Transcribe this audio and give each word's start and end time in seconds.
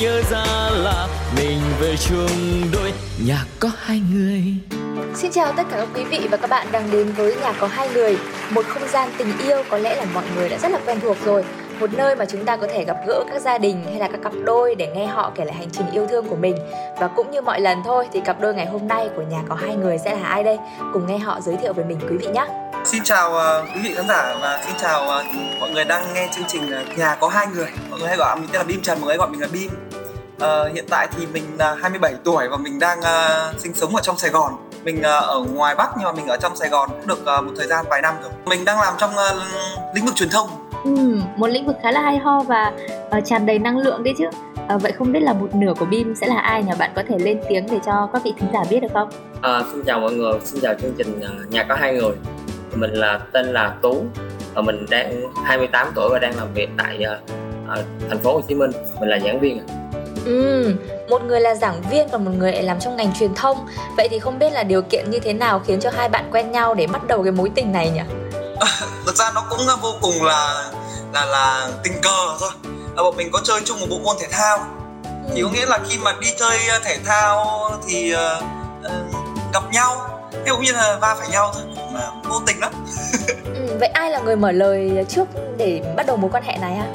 nhớ 0.00 0.22
ra 0.30 0.44
là 0.70 1.08
mình 1.36 1.60
về 1.80 1.96
chung 1.96 2.62
đôi. 2.72 2.92
Nhà 3.26 3.44
có 3.60 3.68
hai 3.76 4.00
người. 4.12 4.42
Xin 5.14 5.30
chào 5.30 5.52
tất 5.52 5.62
cả 5.70 5.76
các 5.76 5.88
quý 5.94 6.04
vị 6.04 6.28
và 6.30 6.36
các 6.36 6.50
bạn 6.50 6.66
đang 6.72 6.90
đến 6.90 7.12
với 7.12 7.36
nhà 7.36 7.52
có 7.60 7.66
hai 7.66 7.88
người, 7.94 8.16
một 8.50 8.66
không 8.66 8.88
gian 8.88 9.08
tình 9.18 9.32
yêu 9.38 9.62
có 9.70 9.78
lẽ 9.78 9.96
là 9.96 10.04
mọi 10.14 10.24
người 10.36 10.48
đã 10.48 10.58
rất 10.58 10.72
là 10.72 10.78
quen 10.86 11.00
thuộc 11.00 11.16
rồi. 11.24 11.44
Một 11.80 11.90
nơi 11.92 12.16
mà 12.16 12.24
chúng 12.24 12.44
ta 12.44 12.56
có 12.56 12.66
thể 12.72 12.84
gặp 12.84 12.96
gỡ 13.06 13.24
các 13.30 13.42
gia 13.42 13.58
đình 13.58 13.84
hay 13.84 13.98
là 13.98 14.08
các 14.08 14.20
cặp 14.22 14.32
đôi 14.44 14.74
để 14.74 14.92
nghe 14.94 15.06
họ 15.06 15.32
kể 15.34 15.44
lại 15.44 15.54
hành 15.54 15.70
trình 15.72 15.86
yêu 15.92 16.06
thương 16.06 16.28
của 16.28 16.36
mình. 16.36 16.56
Và 17.00 17.08
cũng 17.16 17.30
như 17.30 17.40
mọi 17.40 17.60
lần 17.60 17.78
thôi 17.84 18.06
thì 18.12 18.20
cặp 18.20 18.40
đôi 18.40 18.54
ngày 18.54 18.66
hôm 18.66 18.88
nay 18.88 19.08
của 19.16 19.22
nhà 19.22 19.42
có 19.48 19.54
hai 19.54 19.76
người 19.76 19.98
sẽ 19.98 20.12
là 20.12 20.26
ai 20.26 20.44
đây? 20.44 20.56
Cùng 20.92 21.06
nghe 21.06 21.18
họ 21.18 21.40
giới 21.40 21.56
thiệu 21.56 21.72
về 21.72 21.84
mình 21.84 22.00
quý 22.10 22.16
vị 22.16 22.26
nhé. 22.26 22.46
Xin 22.86 23.02
chào 23.04 23.30
uh, 23.30 23.68
quý 23.74 23.80
vị 23.82 23.94
khán 23.94 24.08
giả 24.08 24.36
và 24.40 24.62
xin 24.66 24.74
chào 24.78 25.04
uh, 25.04 25.26
mọi 25.60 25.70
người 25.70 25.84
đang 25.84 26.14
nghe 26.14 26.28
chương 26.34 26.44
trình 26.48 26.62
uh, 26.62 26.98
Nhà 26.98 27.16
có 27.20 27.28
hai 27.28 27.46
người 27.46 27.68
Mọi 27.90 27.98
người 27.98 28.08
hay 28.08 28.16
gọi 28.16 28.36
mình 28.36 28.48
tên 28.52 28.60
là 28.60 28.64
Bim 28.64 28.80
Trần, 28.82 29.00
mọi 29.00 29.06
người 29.06 29.16
gọi 29.16 29.28
mình 29.28 29.40
là 29.40 29.48
Bim 29.52 29.70
uh, 30.36 30.74
Hiện 30.74 30.84
tại 30.90 31.08
thì 31.16 31.26
mình 31.26 31.44
là 31.58 31.72
uh, 31.72 31.78
27 31.80 32.14
tuổi 32.24 32.48
và 32.48 32.56
mình 32.56 32.78
đang 32.78 32.98
uh, 32.98 33.60
sinh 33.60 33.74
sống 33.74 33.96
ở 33.96 34.02
trong 34.02 34.18
Sài 34.18 34.30
Gòn 34.30 34.52
Mình 34.84 34.98
uh, 34.98 35.04
ở 35.04 35.44
ngoài 35.54 35.74
Bắc 35.74 35.90
nhưng 35.96 36.04
mà 36.04 36.12
mình 36.12 36.26
ở 36.26 36.36
trong 36.36 36.56
Sài 36.56 36.68
Gòn 36.68 36.90
cũng 36.90 37.06
được 37.06 37.18
uh, 37.38 37.44
một 37.44 37.52
thời 37.56 37.66
gian 37.66 37.84
vài 37.90 38.02
năm 38.02 38.14
rồi 38.22 38.30
Mình 38.44 38.64
đang 38.64 38.80
làm 38.80 38.94
trong 38.98 39.10
uh, 39.10 39.42
lĩnh 39.94 40.04
vực 40.04 40.14
truyền 40.14 40.30
thông 40.30 40.48
Ừ, 40.84 41.18
một 41.36 41.46
lĩnh 41.46 41.66
vực 41.66 41.76
khá 41.82 41.90
là 41.90 42.00
hay 42.00 42.18
ho 42.18 42.42
và 42.42 42.72
uh, 43.18 43.24
tràn 43.24 43.46
đầy 43.46 43.58
năng 43.58 43.78
lượng 43.78 44.04
đấy 44.04 44.14
chứ. 44.18 44.24
À, 44.68 44.76
vậy 44.76 44.92
không 44.92 45.12
biết 45.12 45.20
là 45.20 45.32
một 45.32 45.54
nửa 45.54 45.74
của 45.78 45.84
BIM 45.86 46.14
sẽ 46.14 46.26
là 46.26 46.38
ai 46.38 46.62
nhỉ? 46.62 46.72
Bạn 46.78 46.90
có 46.96 47.02
thể 47.08 47.18
lên 47.18 47.40
tiếng 47.48 47.66
để 47.70 47.78
cho 47.86 48.08
các 48.12 48.22
vị 48.24 48.32
thính 48.38 48.48
giả 48.52 48.60
biết 48.70 48.80
được 48.80 48.88
không? 48.94 49.08
À, 49.42 49.62
xin 49.72 49.84
chào 49.84 50.00
mọi 50.00 50.12
người, 50.12 50.32
xin 50.44 50.60
chào 50.62 50.74
chương 50.82 50.94
trình 50.98 51.20
Nhà 51.50 51.64
có 51.68 51.74
hai 51.74 51.94
người. 51.94 52.12
Mình 52.76 52.92
là 52.92 53.20
tên 53.32 53.46
là 53.46 53.74
Tú 53.82 54.04
và 54.54 54.62
mình 54.62 54.86
đang 54.90 55.32
28 55.44 55.92
tuổi 55.94 56.08
và 56.12 56.18
đang 56.18 56.36
làm 56.36 56.54
việc 56.54 56.68
tại 56.78 57.04
uh, 57.14 57.84
thành 58.08 58.18
phố 58.22 58.32
Hồ 58.32 58.40
Chí 58.48 58.54
Minh. 58.54 58.70
Mình 59.00 59.08
là 59.08 59.18
giảng 59.24 59.40
viên. 59.40 59.66
Ừ, 60.24 60.74
một 61.08 61.22
người 61.22 61.40
là 61.40 61.54
giảng 61.54 61.82
viên 61.90 62.08
còn 62.08 62.24
một 62.24 62.30
người 62.38 62.52
lại 62.52 62.62
làm 62.62 62.80
trong 62.80 62.96
ngành 62.96 63.12
truyền 63.18 63.34
thông. 63.34 63.66
Vậy 63.96 64.08
thì 64.10 64.18
không 64.18 64.38
biết 64.38 64.52
là 64.52 64.62
điều 64.62 64.82
kiện 64.82 65.10
như 65.10 65.18
thế 65.18 65.32
nào 65.32 65.62
khiến 65.66 65.80
cho 65.80 65.90
hai 65.90 66.08
bạn 66.08 66.28
quen 66.32 66.52
nhau 66.52 66.74
để 66.74 66.86
bắt 66.86 67.06
đầu 67.06 67.22
cái 67.22 67.32
mối 67.32 67.50
tình 67.54 67.72
này 67.72 67.90
nhỉ? 67.90 68.02
thực 69.06 69.16
ra 69.16 69.30
nó 69.34 69.44
cũng 69.50 69.60
vô 69.82 69.94
cùng 70.00 70.24
là 70.24 70.70
là 71.12 71.24
là 71.24 71.70
tình 71.82 72.00
cờ 72.02 72.36
thôi 72.40 72.50
à, 72.96 73.02
bọn 73.02 73.16
mình 73.16 73.30
có 73.32 73.40
chơi 73.44 73.60
chung 73.64 73.80
một 73.80 73.86
bộ 73.90 73.98
môn 73.98 74.16
thể 74.20 74.26
thao 74.30 74.58
ừ. 75.04 75.30
thì 75.34 75.42
có 75.42 75.48
nghĩa 75.48 75.66
là 75.66 75.78
khi 75.88 75.98
mà 75.98 76.14
đi 76.20 76.28
chơi 76.38 76.58
ờ, 76.68 76.78
thể 76.84 76.98
thao 77.04 77.70
thì 77.88 78.14
uh, 78.14 78.44
uh, 78.84 79.52
gặp 79.52 79.62
nhau 79.72 80.08
thế 80.32 80.50
cũng 80.50 80.62
như 80.62 80.72
là 80.72 80.98
va 81.00 81.14
phải 81.18 81.28
nhau 81.28 81.52
thôi 81.54 81.62
mà 81.92 82.00
vô 82.24 82.40
tình 82.46 82.60
lắm. 82.60 82.72
Ừ, 83.54 83.76
vậy 83.80 83.88
ai 83.88 84.10
là 84.10 84.20
người 84.20 84.36
mở 84.36 84.52
lời 84.52 85.04
trước 85.08 85.28
để 85.58 85.82
bắt 85.96 86.06
đầu 86.06 86.16
mối 86.16 86.30
quan 86.34 86.42
hệ 86.42 86.56
này 86.60 86.74
ha 86.74 86.86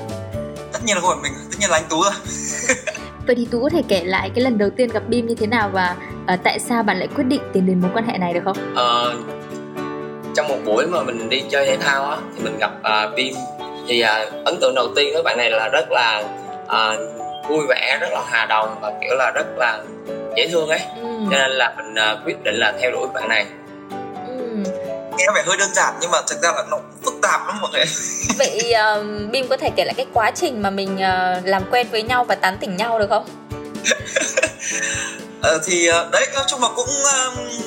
tất 0.74 0.80
nhiên 0.86 0.96
là 0.96 1.02
của 1.02 1.16
mình 1.24 1.34
tất 1.52 1.58
nhiên 1.60 1.70
là 1.70 1.78
anh 1.78 1.86
tú 1.90 2.04
rồi 2.04 2.14
vậy 3.28 3.36
thì 3.36 3.48
tú 3.52 3.64
có 3.64 3.70
thể 3.70 3.84
kể 3.88 4.04
lại 4.04 4.32
cái 4.36 4.44
lần 4.44 4.58
đầu 4.58 4.70
tiên 4.70 4.90
gặp 4.94 5.04
bim 5.08 5.28
như 5.28 5.36
thế 5.36 5.48
nào 5.48 5.70
và 5.74 5.96
uh, 6.34 6.40
tại 6.44 6.60
sao 6.60 6.84
bạn 6.84 6.98
lại 6.98 7.08
quyết 7.16 7.24
định 7.24 7.42
tiến 7.54 7.66
đến 7.66 7.82
mối 7.82 7.92
quan 7.94 8.06
hệ 8.08 8.18
này 8.18 8.34
được 8.34 8.42
không? 8.46 8.58
Uh, 8.74 9.38
trong 10.36 10.48
một 10.48 10.58
buổi 10.66 10.88
mà 10.88 11.04
mình 11.04 11.30
đi 11.30 11.44
chơi 11.50 11.66
thể 11.66 11.78
thao 11.78 12.06
á 12.06 12.18
thì 12.36 12.44
mình 12.44 12.58
gặp 12.58 12.72
uh, 12.80 13.16
Vin 13.16 13.34
thì 13.88 14.04
uh, 14.04 14.46
ấn 14.46 14.60
tượng 14.62 14.76
đầu 14.76 14.88
tiên 14.96 15.14
với 15.14 15.24
bạn 15.24 15.38
này 15.38 15.52
là 15.52 15.70
rất 15.70 15.92
là 15.92 16.24
uh, 16.66 17.50
vui 17.50 17.66
vẻ 17.70 17.98
rất 18.02 18.08
là 18.12 18.20
hòa 18.20 18.46
đồng 18.46 18.76
và 18.82 18.94
kiểu 19.02 19.16
là 19.16 19.32
rất 19.36 19.46
là 19.58 19.84
dễ 20.38 20.48
thương 20.52 20.70
ấy. 20.70 20.82
Ừ. 21.02 21.08
cho 21.32 21.38
nên 21.38 21.52
là 21.52 21.74
mình 21.78 21.94
uh, 21.94 22.26
quyết 22.26 22.44
định 22.44 22.56
là 22.56 22.74
theo 22.82 22.92
đuổi 22.92 23.08
bạn 23.14 23.30
này. 23.30 23.46
Nghe 25.22 25.28
có 25.28 25.34
vẻ 25.34 25.44
hơi 25.46 25.58
đơn 25.58 25.74
giản 25.74 25.94
nhưng 26.02 26.12
mà 26.12 26.22
thực 26.28 26.42
ra 26.42 26.52
là 26.52 26.64
nó 26.72 26.78
phức 27.06 27.14
tạp 27.22 27.48
lắm 27.48 27.58
mọi 27.62 27.72
người. 27.72 27.86
Vậy 28.38 28.74
uh, 28.74 29.32
Bim 29.32 29.48
có 29.48 29.58
thể 29.58 29.70
kể 29.76 29.86
lại 29.86 29.94
cái 29.98 30.06
quá 30.14 30.32
trình 30.36 30.62
mà 30.62 30.70
mình 30.70 30.96
uh, 30.96 31.46
làm 31.46 31.64
quen 31.72 31.88
với 31.92 32.04
nhau 32.04 32.24
và 32.24 32.36
tán 32.36 32.58
tỉnh 32.58 32.78
nhau 32.78 33.00
được 33.00 33.08
không? 33.10 33.26
Ờ, 35.42 35.60
thì 35.66 35.88
ờ, 35.88 36.10
đấy 36.12 36.28
nói 36.34 36.44
chung 36.48 36.62
là 36.62 36.68
cũng 36.76 36.90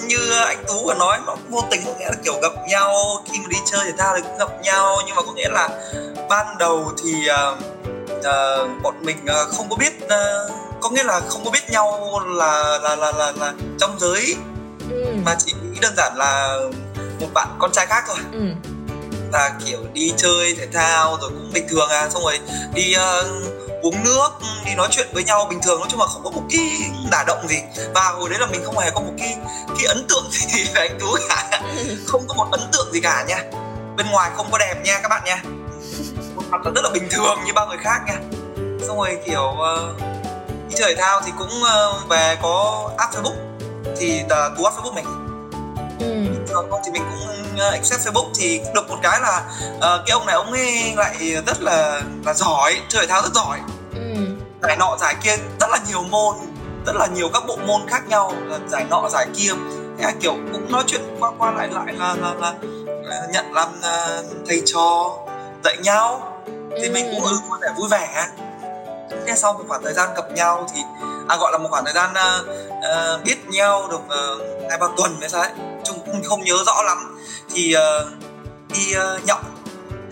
như 0.07 0.17
anh 0.47 0.65
tú 0.69 0.87
vừa 0.87 0.95
nói 0.95 1.19
nó 1.27 1.37
vô 1.51 1.65
tình 1.71 1.81
có 1.87 1.93
nghĩa 1.99 2.05
là 2.05 2.15
kiểu 2.25 2.35
gặp 2.43 2.53
nhau 2.69 2.95
khi 3.33 3.39
mà 3.39 3.45
đi 3.49 3.57
chơi 3.73 3.81
thể 3.85 3.93
thao 3.99 4.17
thì 4.17 4.23
cũng 4.23 4.39
gặp 4.39 4.63
nhau 4.63 4.97
nhưng 5.07 5.17
mà 5.17 5.23
có 5.23 5.33
nghĩa 5.33 5.49
là 5.49 5.69
ban 6.29 6.59
đầu 6.59 6.93
thì 7.03 7.13
uh, 7.31 7.59
uh, 8.19 8.83
bọn 8.83 8.95
mình 9.01 9.17
uh, 9.25 9.55
không 9.55 9.67
có 9.71 9.77
biết 9.77 9.93
uh, 10.05 10.53
có 10.81 10.91
nghĩa 10.91 11.05
là 11.05 11.21
không 11.29 11.45
có 11.45 11.51
biết 11.51 11.71
nhau 11.71 12.21
là 12.27 12.79
là 12.83 12.97
là 12.97 13.13
là, 13.13 13.33
là 13.41 13.53
trong 13.81 13.97
giới. 14.01 14.37
Ừ. 14.91 15.15
mà 15.25 15.35
chỉ 15.39 15.53
nghĩ 15.53 15.79
đơn 15.81 15.95
giản 15.97 16.17
là 16.17 16.59
một 17.25 17.31
bạn 17.35 17.49
con 17.59 17.73
trai 17.73 17.87
khác 17.87 18.05
thôi. 18.07 18.17
Ừ. 18.33 18.71
là 19.33 19.51
kiểu 19.67 19.79
đi 19.93 20.13
chơi 20.17 20.55
thể 20.59 20.67
thao 20.73 21.19
rồi 21.21 21.31
cũng 21.31 21.51
bình 21.55 21.67
thường 21.69 21.89
à 21.89 22.09
xong 22.11 22.23
rồi 22.23 22.39
đi 22.75 22.95
uh, 22.97 23.83
uống 23.83 24.05
nước 24.05 24.29
đi 24.67 24.75
nói 24.75 24.89
chuyện 24.91 25.07
với 25.13 25.25
nhau 25.25 25.47
bình 25.51 25.59
thường 25.63 25.81
nói 25.81 25.89
chung 25.91 26.01
là 26.01 26.07
không 26.07 26.25
có 26.25 26.31
một 26.31 26.43
cái 26.51 26.61
đả 27.11 27.25
động 27.27 27.49
gì. 27.49 27.59
Và 27.95 28.03
hồi 28.03 28.29
đấy 28.31 28.39
là 28.39 28.47
mình 28.47 28.61
không 28.65 28.79
hề 28.79 28.91
có 28.91 29.01
một 29.01 29.13
cái 29.19 29.37
cái 29.77 29.87
ấn 29.87 30.07
tượng 30.09 30.25
gì 30.31 30.65
về 30.75 30.81
anh 30.81 30.99
tú 31.01 31.07
cả. 31.29 31.63
Không 32.07 32.25
có 32.29 32.35
một 32.35 32.47
ấn 32.51 32.61
tượng 32.73 32.93
gì 32.93 33.01
cả 33.01 33.25
nha. 33.29 33.45
Bên 33.97 34.07
ngoài 34.11 34.31
không 34.37 34.47
có 34.53 34.59
đẹp 34.59 34.75
nha 34.85 35.01
các 35.03 35.09
bạn 35.09 35.23
nha. 35.25 35.43
Một 36.35 36.43
mặt 36.51 36.61
là 36.65 36.73
rất 36.75 36.85
là 36.85 36.91
bình 36.91 37.09
thường 37.11 37.39
như 37.47 37.53
bao 37.53 37.67
người 37.67 37.79
khác 37.79 38.01
nha. 38.07 38.19
Xong 38.87 38.97
rồi 38.97 39.19
kiểu 39.27 39.53
uh, 39.53 40.01
đi 40.69 40.77
chơi 40.77 40.95
thể 40.95 41.03
thao 41.03 41.21
thì 41.27 41.33
cũng 41.39 41.63
uh, 41.63 42.09
về 42.09 42.37
có 42.43 42.91
app 42.99 43.15
facebook. 43.15 43.37
Thì 43.97 44.23
uh, 44.25 44.59
tú 44.59 44.65
app 44.65 44.77
facebook 44.77 44.95
mình 44.95 45.05
ừ. 46.01 46.34
Thường 46.55 46.71
không 46.71 46.81
thì 46.85 46.91
mình 46.91 47.03
cũng 47.11 47.55
uh, 47.55 47.73
accept 47.73 48.01
facebook 48.01 48.31
thì 48.35 48.61
được 48.75 48.89
một 48.89 48.97
cái 49.03 49.21
là 49.21 49.43
uh, 49.77 49.83
cái 50.07 50.13
ông 50.13 50.27
này 50.27 50.35
ông 50.35 50.53
ấy 50.53 50.95
lại 50.97 51.43
rất 51.47 51.63
là 51.63 52.01
là 52.27 52.35
giỏi 52.35 52.81
chơi 52.89 53.03
thể 53.03 53.09
thao 53.09 53.23
rất 53.23 53.33
giỏi. 53.35 53.59
Giải 54.63 54.77
nọ 54.77 54.97
giải 55.01 55.15
kia 55.23 55.37
rất 55.61 55.71
là 55.71 55.79
nhiều 55.89 56.03
môn 56.03 56.35
rất 56.87 56.97
là 56.97 57.07
nhiều 57.07 57.29
các 57.35 57.43
bộ 57.47 57.57
môn 57.67 57.81
khác 57.89 58.09
nhau 58.09 58.33
giải 58.69 58.85
nọ 58.91 59.09
giải 59.09 59.27
kia. 59.35 59.53
Thế 59.99 60.13
kiểu 60.21 60.35
cũng 60.53 60.73
nói 60.73 60.85
chuyện 60.87 61.01
qua 61.21 61.31
qua 61.39 61.51
lại 61.51 61.69
lại 61.69 61.95
là 61.99 62.15
là, 62.15 62.35
là, 62.35 62.55
là 62.87 63.27
nhận 63.33 63.53
làm 63.53 63.69
uh, 63.69 64.27
thầy 64.49 64.63
trò 64.67 65.11
dạy 65.65 65.77
nhau. 65.77 66.33
Thì 66.71 66.87
ừ. 66.89 66.93
mình 66.93 67.07
cũng 67.15 67.25
ừ, 67.25 67.39
vui 67.49 67.59
vẻ 67.63 67.69
vui 67.77 67.89
vẻ. 67.89 68.27
Thế 69.27 69.35
sau 69.37 69.53
một 69.53 69.65
khoảng 69.69 69.83
thời 69.83 69.95
gian 69.95 70.09
gặp 70.17 70.33
nhau 70.33 70.67
thì 70.75 70.81
à, 71.29 71.37
gọi 71.37 71.53
là 71.53 71.59
một 71.59 71.69
khoảng 71.71 71.85
thời 71.85 71.95
gian 71.95 72.11
uh, 72.13 73.25
biết 73.25 73.37
nhau 73.49 73.89
được 73.91 73.97
uh, 73.97 74.71
hai 74.71 74.79
ba 74.79 74.87
tuần 74.97 75.17
hay 75.21 75.29
sao 75.29 75.41
ấy. 75.41 75.51
Chung 75.85 75.99
cũng 76.07 76.23
không 76.25 76.45
nhớ 76.45 76.55
rõ 76.67 76.83
lắm. 76.83 77.19
Thì 77.55 77.75
uh, 77.77 78.13
đi 78.69 78.95
uh, 78.97 79.25
nhậu. 79.25 79.39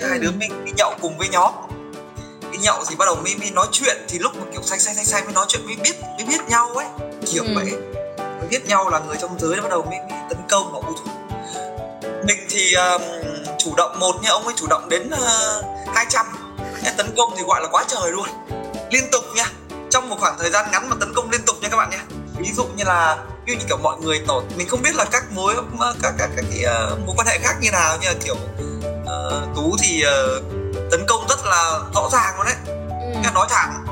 Hai 0.09 0.19
đứa 0.19 0.31
mình 0.31 0.65
đi 0.65 0.73
nhậu 0.77 0.95
cùng 1.01 1.19
với 1.19 1.29
nhóm. 1.29 1.53
Đi 2.53 2.59
nhậu 2.59 2.85
thì 2.89 2.97
bắt 2.97 3.05
đầu 3.07 3.17
mới, 3.17 3.37
mới 3.37 3.51
nói 3.51 3.67
chuyện. 3.73 3.97
Thì 4.09 4.19
lúc 4.19 4.33
mà 4.37 4.45
kiểu 4.53 4.63
say 4.63 4.79
say 4.79 4.95
say 4.95 5.05
say 5.05 5.23
mới 5.25 5.33
nói 5.33 5.45
chuyện 5.49 5.67
mới 5.67 5.77
biết 5.83 5.97
mới 6.17 6.25
biết 6.29 6.41
nhau 6.49 6.69
ấy. 6.75 6.87
Kiểu 7.33 7.45
ừ. 7.45 7.53
vậy. 7.55 7.73
Mới 8.19 8.49
biết 8.51 8.67
nhau 8.67 8.89
là 8.89 8.99
người 8.99 9.17
trong 9.21 9.39
giới 9.39 9.61
bắt 9.61 9.71
đầu 9.71 9.83
mới, 9.83 9.99
mới 10.11 10.21
tấn 10.29 10.39
công 10.49 10.73
vào 10.73 10.83
thủ 10.83 11.13
mình 12.27 12.47
thì 12.51 12.75
um, 12.75 13.03
chủ 13.59 13.75
động 13.77 13.99
một 13.99 14.17
nhưng 14.23 14.31
ông 14.31 14.45
ấy 14.45 14.55
chủ 14.57 14.67
động 14.67 14.89
đến 14.89 15.11
uh, 15.13 15.65
200 15.95 16.27
tấn 16.97 17.07
công 17.17 17.33
thì 17.37 17.43
gọi 17.47 17.61
là 17.61 17.69
quá 17.71 17.85
trời 17.89 18.13
luôn. 18.13 18.27
Liên 18.91 19.05
tục 19.13 19.25
nha 19.37 19.47
trong 19.93 20.09
một 20.09 20.17
khoảng 20.21 20.39
thời 20.39 20.51
gian 20.51 20.71
ngắn 20.71 20.91
mà 20.91 20.97
tấn 21.01 21.15
công 21.15 21.31
liên 21.31 21.41
tục 21.47 21.57
nha 21.61 21.69
các 21.69 21.77
bạn 21.77 21.91
nhé. 21.91 21.99
Ví 22.39 22.53
dụ 22.57 22.65
như 22.65 22.85
là 22.85 23.17
ví 23.47 23.53
dụ 23.53 23.59
như 23.59 23.65
kiểu 23.69 23.77
mọi 23.77 23.97
người 24.01 24.23
tổ 24.27 24.43
mình 24.57 24.69
không 24.69 24.83
biết 24.83 24.95
là 24.95 25.05
các 25.05 25.25
mối 25.31 25.55
các 26.03 26.15
các 26.19 26.31
các 26.37 26.45
cái 26.51 26.65
uh, 26.93 27.07
mối 27.07 27.15
quan 27.19 27.27
hệ 27.27 27.39
khác 27.39 27.55
như 27.61 27.71
nào 27.71 27.99
như 28.01 28.09
là 28.09 28.15
kiểu 28.25 28.35
uh, 28.35 29.57
tú 29.57 29.77
thì 29.83 30.05
uh, 30.05 30.43
tấn 30.91 31.05
công 31.09 31.27
rất 31.29 31.47
là 31.47 31.81
rõ 31.95 32.09
ràng 32.13 32.35
luôn 32.37 32.47
đấy. 32.47 32.57
Ừ. 33.25 33.31
nói 33.35 33.47
thẳng. 33.51 33.85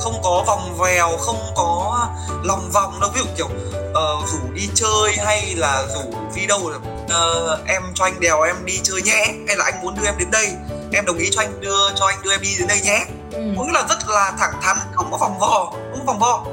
Không 0.00 0.20
có 0.22 0.44
vòng 0.46 0.78
vèo 0.78 1.16
không 1.16 1.52
có 1.56 2.08
lòng 2.42 2.70
vòng 2.72 3.00
đâu. 3.00 3.10
Ví 3.14 3.20
dụ 3.20 3.26
kiểu 3.36 3.48
uh, 3.90 4.28
rủ 4.28 4.52
đi 4.54 4.68
chơi 4.74 5.16
hay 5.24 5.54
là 5.54 5.86
rủ 5.94 6.14
đi 6.34 6.46
đâu 6.46 6.70
là 6.70 6.76
uh, 6.76 7.66
em 7.66 7.82
cho 7.94 8.04
anh 8.04 8.20
đèo 8.20 8.42
em 8.42 8.64
đi 8.64 8.80
chơi 8.82 9.02
nhé. 9.02 9.34
Hay 9.46 9.56
là 9.56 9.64
anh 9.64 9.82
muốn 9.82 9.94
đưa 9.94 10.04
em 10.04 10.14
đến 10.18 10.30
đây. 10.30 10.52
Em 10.92 11.04
đồng 11.04 11.18
ý 11.18 11.28
cho 11.32 11.40
anh 11.42 11.60
đưa 11.60 11.92
cho 11.96 12.06
anh 12.06 12.22
đưa 12.22 12.30
em 12.30 12.40
đi 12.40 12.54
đến 12.58 12.68
đây 12.68 12.80
nhé 12.80 13.04
ừ. 13.32 13.42
có 13.58 13.64
nghĩa 13.64 13.72
là 13.72 13.84
rất 13.88 14.08
là 14.08 14.32
thẳng 14.38 14.60
thắn 14.62 14.76
không 14.92 15.08
có 15.10 15.18
vòng 15.18 15.38
vo 15.38 15.72
không 15.72 16.06
có 16.06 16.12
vòng 16.12 16.18
vo. 16.18 16.44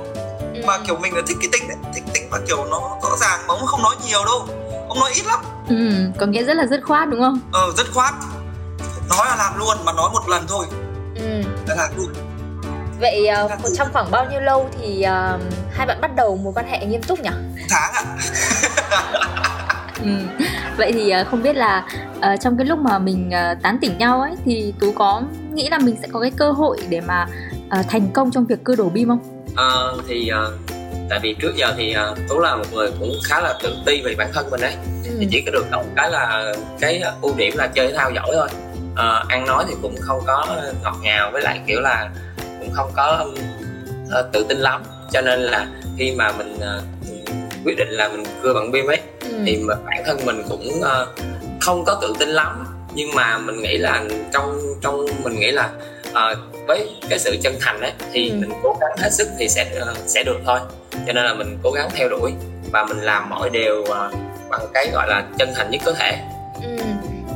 Ừ. 0.54 0.62
mà 0.68 0.78
kiểu 0.88 0.98
mình 0.98 1.16
là 1.16 1.22
thích 1.28 1.38
cái 1.42 1.50
tính 1.54 1.68
đấy 1.68 1.78
thích 1.94 2.04
tính 2.14 2.30
mà 2.32 2.38
kiểu 2.48 2.66
nó 2.66 2.80
rõ 3.04 3.18
ràng 3.18 3.40
mà 3.48 3.54
ông 3.54 3.66
không 3.66 3.84
nói 3.84 3.96
nhiều 4.08 4.26
đâu. 4.26 4.48
Ông 4.90 5.00
nói 5.00 5.12
ít 5.16 5.26
lắm. 5.26 5.40
Ừ 5.70 5.76
có 6.20 6.26
nghĩa 6.26 6.44
rất 6.44 6.58
là 6.58 6.66
dứt 6.68 6.82
khoát 6.84 7.10
đúng 7.10 7.22
không? 7.22 7.40
Ờ 7.52 7.72
dứt 7.78 7.88
khoát. 7.94 8.14
Nói 9.10 9.26
là 9.30 9.36
làm 9.36 9.60
luôn 9.60 9.78
mà 9.86 9.94
nói 9.94 10.10
một 10.14 10.30
lần 10.30 10.46
thôi. 10.48 10.66
Ừ. 11.16 11.42
là 11.68 11.76
làm 11.76 11.98
luôn. 11.98 12.14
Vậy 13.00 13.30
uh, 13.46 13.52
trong 13.78 13.88
khoảng 13.94 14.12
bao 14.12 14.26
nhiêu 14.32 14.40
lâu 14.40 14.70
thì 14.80 15.06
uh, 15.06 15.42
hai 15.72 15.88
bạn 15.88 16.02
bắt 16.02 16.16
đầu 16.16 16.36
mối 16.36 16.54
quan 16.56 16.68
hệ 16.68 16.86
nghiêm 16.86 17.04
túc 17.04 17.20
nhỉ? 17.20 17.30
Tháng 17.70 17.94
ạ 17.94 18.04
ừ. 20.04 20.10
vậy 20.78 20.92
thì 20.92 21.14
uh, 21.22 21.28
không 21.28 21.44
biết 21.44 21.56
là 21.56 21.86
uh, 22.18 22.40
trong 22.42 22.58
cái 22.58 22.66
lúc 22.66 22.80
mà 22.80 23.00
mình 23.00 23.30
uh, 23.30 23.62
tán 23.62 23.78
tỉnh 23.82 23.98
nhau 23.98 24.22
ấy 24.22 24.32
thì 24.46 24.74
tú 24.80 24.92
có 24.92 25.22
nghĩ 25.54 25.70
là 25.70 25.80
mình 25.80 25.96
sẽ 26.02 26.08
có 26.12 26.20
cái 26.20 26.32
cơ 26.38 26.52
hội 26.52 26.78
để 26.90 27.02
mà 27.02 27.28
uh, 27.80 27.86
thành 27.88 28.08
công 28.14 28.32
trong 28.32 28.46
việc 28.46 28.64
cưa 28.64 28.76
đổ 28.76 28.90
bim 28.90 29.08
không 29.08 29.44
uh, 29.52 30.04
thì 30.08 30.32
uh, 30.32 30.54
tại 31.10 31.20
vì 31.24 31.36
trước 31.40 31.56
giờ 31.56 31.74
thì 31.78 31.96
uh, 32.12 32.18
tú 32.30 32.40
là 32.40 32.56
một 32.56 32.66
người 32.74 32.92
cũng 33.00 33.12
khá 33.24 33.42
là 33.42 33.54
tự 33.64 33.76
ti 33.86 34.02
về 34.02 34.16
bản 34.18 34.30
thân 34.34 34.50
mình 34.50 34.62
đấy 34.62 34.74
ừ. 35.04 35.12
thì 35.20 35.28
chỉ 35.32 35.42
có 35.46 35.52
được 35.52 35.66
một 35.72 35.84
cái 35.96 36.12
là 36.12 36.54
cái 36.80 37.02
ưu 37.22 37.36
điểm 37.38 37.58
là 37.58 37.68
chơi 37.68 37.94
thao 37.98 38.12
giỏi 38.12 38.30
thôi 38.34 38.48
uh, 38.92 39.28
ăn 39.30 39.46
nói 39.46 39.66
thì 39.68 39.74
cũng 39.82 39.96
không 40.00 40.20
có 40.28 40.58
ngọt 40.84 40.96
ngào 41.02 41.32
với 41.32 41.42
lại 41.42 41.60
kiểu 41.68 41.82
là 41.82 42.10
cũng 42.60 42.72
không 42.74 42.92
có 42.96 43.26
uh, 44.04 44.26
tự 44.34 44.46
tin 44.50 44.58
lắm 44.58 44.84
cho 45.12 45.22
nên 45.22 45.40
là 45.40 45.68
khi 45.98 46.12
mà 46.12 46.32
mình 46.38 46.56
uh, 46.56 47.19
quyết 47.66 47.78
định 47.78 47.90
là 47.90 48.08
mình 48.10 48.24
cưa 48.44 48.54
bằng 48.54 48.72
bim 48.72 48.88
ấy 48.88 49.00
ừ. 49.22 49.30
thì 49.46 49.60
bản 49.86 50.04
thân 50.06 50.18
mình 50.26 50.44
cũng 50.50 50.70
uh, 50.80 51.20
không 51.62 51.84
có 51.86 52.00
tự 52.02 52.14
tin 52.20 52.30
lắm 52.30 52.66
nhưng 52.94 53.16
mà 53.16 53.38
mình 53.38 53.62
nghĩ 53.62 53.78
là 53.78 54.04
trong 54.34 54.60
trong 54.82 55.06
mình 55.24 55.40
nghĩ 55.40 55.52
là 55.52 55.70
uh, 56.10 56.38
với 56.68 56.90
cái 57.10 57.20
sự 57.20 57.38
chân 57.44 57.56
thành 57.62 57.82
ấy 57.82 57.92
thì 58.14 58.30
ừ. 58.30 58.36
mình 58.36 58.52
cố 58.64 58.78
gắng 58.82 58.92
hết 58.98 59.10
sức 59.12 59.28
thì 59.40 59.50
sẽ 59.50 59.72
uh, 59.92 59.98
sẽ 60.08 60.24
được 60.24 60.40
thôi 60.46 60.60
cho 61.08 61.14
nên 61.14 61.26
là 61.26 61.34
mình 61.34 61.58
cố 61.64 61.72
gắng 61.72 61.90
theo 61.94 62.10
đuổi 62.10 62.32
và 62.72 62.86
mình 62.86 63.00
làm 63.00 63.30
mọi 63.30 63.50
điều 63.50 63.82
uh, 63.82 64.14
bằng 64.50 64.68
cái 64.74 64.90
gọi 64.94 65.08
là 65.08 65.24
chân 65.38 65.54
thành 65.56 65.72
nhất 65.72 65.82
có 65.86 65.92
thể 65.92 66.18
ừ. 66.62 66.78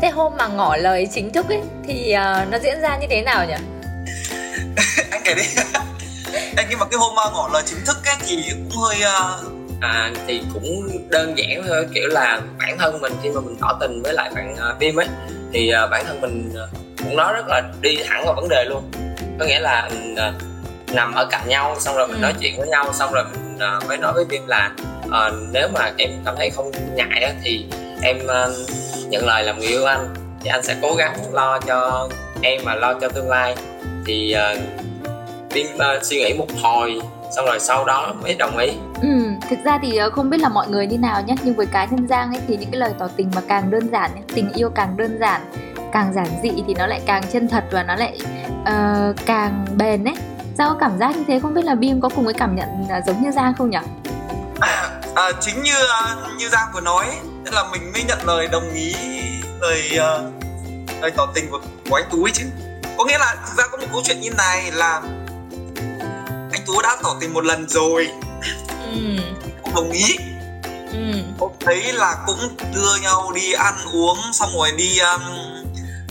thế 0.01 0.09
hôm 0.09 0.33
mà 0.37 0.47
ngỏ 0.47 0.75
lời 0.77 1.07
chính 1.13 1.33
thức 1.33 1.45
ấy 1.49 1.61
thì 1.87 2.15
uh, 2.15 2.51
nó 2.51 2.59
diễn 2.63 2.81
ra 2.81 2.97
như 2.97 3.07
thế 3.09 3.21
nào 3.21 3.45
nhỉ 3.45 3.53
anh 5.11 5.21
kể 5.23 5.33
đi 5.33 5.43
anh 6.57 6.67
nhưng 6.69 6.79
mà 6.79 6.85
cái 6.85 6.97
hôm 6.99 7.13
ngỏ 7.15 7.49
lời 7.53 7.63
chính 7.65 7.79
thức 7.85 7.97
ấy 8.05 8.15
thì 8.27 8.43
cũng 8.49 8.81
hơi 8.81 8.97
uh, 8.97 9.52
à, 9.83 10.11
thì 10.27 10.41
cũng 10.53 10.87
đơn 11.09 11.37
giản 11.37 11.63
thôi 11.67 11.87
kiểu 11.93 12.07
là 12.07 12.41
bản 12.59 12.77
thân 12.79 13.01
mình 13.01 13.13
khi 13.23 13.29
mà 13.29 13.41
mình 13.41 13.55
tỏ 13.59 13.77
tình 13.79 14.01
với 14.03 14.13
lại 14.13 14.31
bạn 14.35 14.53
uh, 14.53 14.79
Bim 14.79 14.99
ấy 14.99 15.07
thì 15.53 15.71
uh, 15.83 15.89
bản 15.91 16.05
thân 16.05 16.21
mình 16.21 16.51
uh, 16.63 16.69
cũng 17.03 17.17
nói 17.17 17.33
rất 17.33 17.47
là 17.47 17.61
đi 17.81 17.97
thẳng 18.07 18.25
vào 18.25 18.33
vấn 18.33 18.49
đề 18.49 18.65
luôn 18.69 18.91
có 19.39 19.45
nghĩa 19.45 19.59
là 19.59 19.89
uh, 20.13 20.33
nằm 20.93 21.13
ở 21.13 21.25
cạnh 21.31 21.47
nhau 21.47 21.75
xong 21.79 21.95
rồi 21.95 22.07
mình 22.07 22.17
ừ. 22.17 22.21
nói 22.21 22.33
chuyện 22.39 22.57
với 22.57 22.67
nhau 22.67 22.93
xong 22.93 23.13
rồi 23.13 23.23
mình 23.31 23.55
uh, 23.55 23.87
mới 23.87 23.97
nói 23.97 24.13
với 24.13 24.25
Bim 24.25 24.47
là 24.47 24.71
uh, 25.05 25.33
nếu 25.51 25.67
mà 25.73 25.91
em 25.97 26.09
cảm 26.25 26.35
thấy 26.37 26.49
không 26.49 26.71
ngại 26.95 27.23
á, 27.23 27.33
thì 27.43 27.65
em 28.01 28.17
uh, 28.17 28.69
nhận 29.09 29.25
lời 29.25 29.43
làm 29.43 29.59
người 29.59 29.67
yêu 29.67 29.85
anh 29.85 30.13
thì 30.41 30.49
anh 30.49 30.63
sẽ 30.63 30.75
cố 30.81 30.95
gắng 30.95 31.15
lo 31.31 31.59
cho 31.59 32.09
em 32.41 32.61
mà 32.63 32.75
lo 32.75 32.93
cho 33.01 33.09
tương 33.09 33.29
lai 33.29 33.55
thì 34.05 34.35
uh, 34.53 34.59
Bim 35.53 35.67
uh, 35.75 36.03
suy 36.03 36.17
nghĩ 36.17 36.33
một 36.33 36.47
hồi 36.61 37.01
xong 37.35 37.45
rồi 37.45 37.59
sau 37.59 37.85
đó 37.85 38.13
mới 38.21 38.35
đồng 38.35 38.57
ý. 38.57 38.71
Ừ 39.01 39.23
thực 39.49 39.63
ra 39.63 39.79
thì 39.81 39.97
ờ, 39.97 40.09
không 40.09 40.29
biết 40.29 40.39
là 40.39 40.49
mọi 40.49 40.67
người 40.67 40.87
như 40.87 40.97
nào 40.97 41.21
nhé 41.21 41.35
nhưng 41.43 41.55
với 41.55 41.65
cá 41.65 41.85
nhân 41.85 42.07
giang 42.07 42.33
ấy 42.33 42.41
thì 42.47 42.57
những 42.57 42.71
cái 42.71 42.79
lời 42.79 42.93
tỏ 42.99 43.07
tình 43.15 43.31
mà 43.35 43.41
càng 43.47 43.71
đơn 43.71 43.89
giản 43.91 44.11
tình 44.35 44.51
yêu 44.53 44.69
càng 44.69 44.97
đơn 44.97 45.17
giản 45.19 45.41
càng 45.91 46.13
giản 46.13 46.27
dị 46.43 46.51
thì 46.67 46.73
nó 46.73 46.87
lại 46.87 47.01
càng 47.05 47.23
chân 47.33 47.47
thật 47.47 47.63
và 47.71 47.83
nó 47.83 47.95
lại 47.95 48.19
uh, 48.61 49.15
càng 49.25 49.65
bền 49.77 50.03
ấy. 50.03 50.15
Giang 50.57 50.69
có 50.69 50.77
cảm 50.79 50.97
giác 50.99 51.15
như 51.15 51.23
thế? 51.27 51.39
Không 51.39 51.53
biết 51.53 51.65
là 51.65 51.75
Bim 51.75 52.01
có 52.01 52.09
cùng 52.09 52.25
cái 52.25 52.33
cảm 52.33 52.55
nhận 52.55 52.67
uh, 52.83 53.05
giống 53.05 53.23
như 53.23 53.31
Giang 53.31 53.53
không 53.57 53.69
nhỉ? 53.69 53.77
À, 54.59 54.89
à, 55.15 55.31
chính 55.41 55.63
như 55.63 55.73
như 56.37 56.49
Giang 56.49 56.67
vừa 56.73 56.81
nói 56.81 57.05
nên 57.43 57.53
là 57.53 57.63
mình 57.71 57.91
mới 57.93 58.03
nhận 58.07 58.19
lời 58.25 58.47
đồng 58.51 58.73
ý 58.73 58.95
lời 59.59 59.81
uh, 59.97 61.01
lời 61.01 61.11
tỏ 61.11 61.27
tình 61.35 61.51
của, 61.51 61.59
của 61.89 61.95
anh 61.95 62.05
Tú 62.11 62.23
ấy 62.23 62.31
chứ. 62.33 62.45
Có 62.97 63.05
nghĩa 63.05 63.17
là 63.17 63.35
thực 63.47 63.57
ra 63.57 63.63
có 63.71 63.77
một 63.77 63.87
câu 63.91 64.01
chuyện 64.05 64.21
như 64.21 64.29
này 64.37 64.71
là 64.71 65.01
Tú 66.65 66.81
đã 66.81 66.97
tỏ 67.03 67.15
tình 67.19 67.33
một 67.33 67.45
lần 67.45 67.69
rồi 67.69 68.09
ừ. 68.93 69.17
không 69.63 69.75
đồng 69.75 69.91
ý 69.91 70.17
ừ. 70.91 71.13
hôm 71.39 71.51
thấy 71.59 71.93
là 71.93 72.23
cũng 72.25 72.39
đưa 72.73 72.95
nhau 73.01 73.31
đi 73.35 73.53
ăn 73.53 73.73
uống 73.93 74.17
xong 74.33 74.49
rồi 74.57 74.71
đi 74.77 74.99
um, 74.99 75.21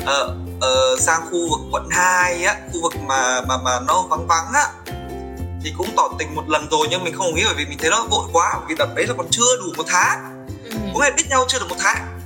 uh, 0.03 0.31
uh, 0.57 1.01
sang 1.01 1.21
khu 1.31 1.49
vực 1.51 1.61
quận 1.71 1.89
2 1.91 2.45
á 2.45 2.57
khu 2.73 2.83
vực 2.83 2.93
mà 3.07 3.41
mà 3.41 3.57
mà 3.57 3.81
nó 3.81 4.03
vắng 4.11 4.27
vắng 4.27 4.53
á 4.55 4.69
thì 5.65 5.73
cũng 5.79 5.89
tỏ 5.97 6.09
tình 6.19 6.35
một 6.35 6.49
lần 6.49 6.69
rồi 6.71 6.87
nhưng 6.91 7.05
mình 7.05 7.15
không 7.17 7.35
nghĩ 7.35 7.43
bởi 7.45 7.55
vì 7.55 7.65
mình 7.65 7.79
thấy 7.79 7.91
nó 7.91 8.05
vội 8.11 8.29
quá 8.33 8.61
vì 8.69 8.75
đợt 8.79 8.95
đấy 8.95 9.07
là 9.07 9.15
còn 9.17 9.27
chưa 9.31 9.57
đủ 9.59 9.73
một 9.77 9.85
tháng 9.89 10.47
ừ. 10.65 10.77
cũng 10.93 11.03
biết 11.17 11.25
nhau 11.29 11.45
chưa 11.49 11.59
được 11.59 11.67
một 11.69 11.77
tháng 11.79 12.19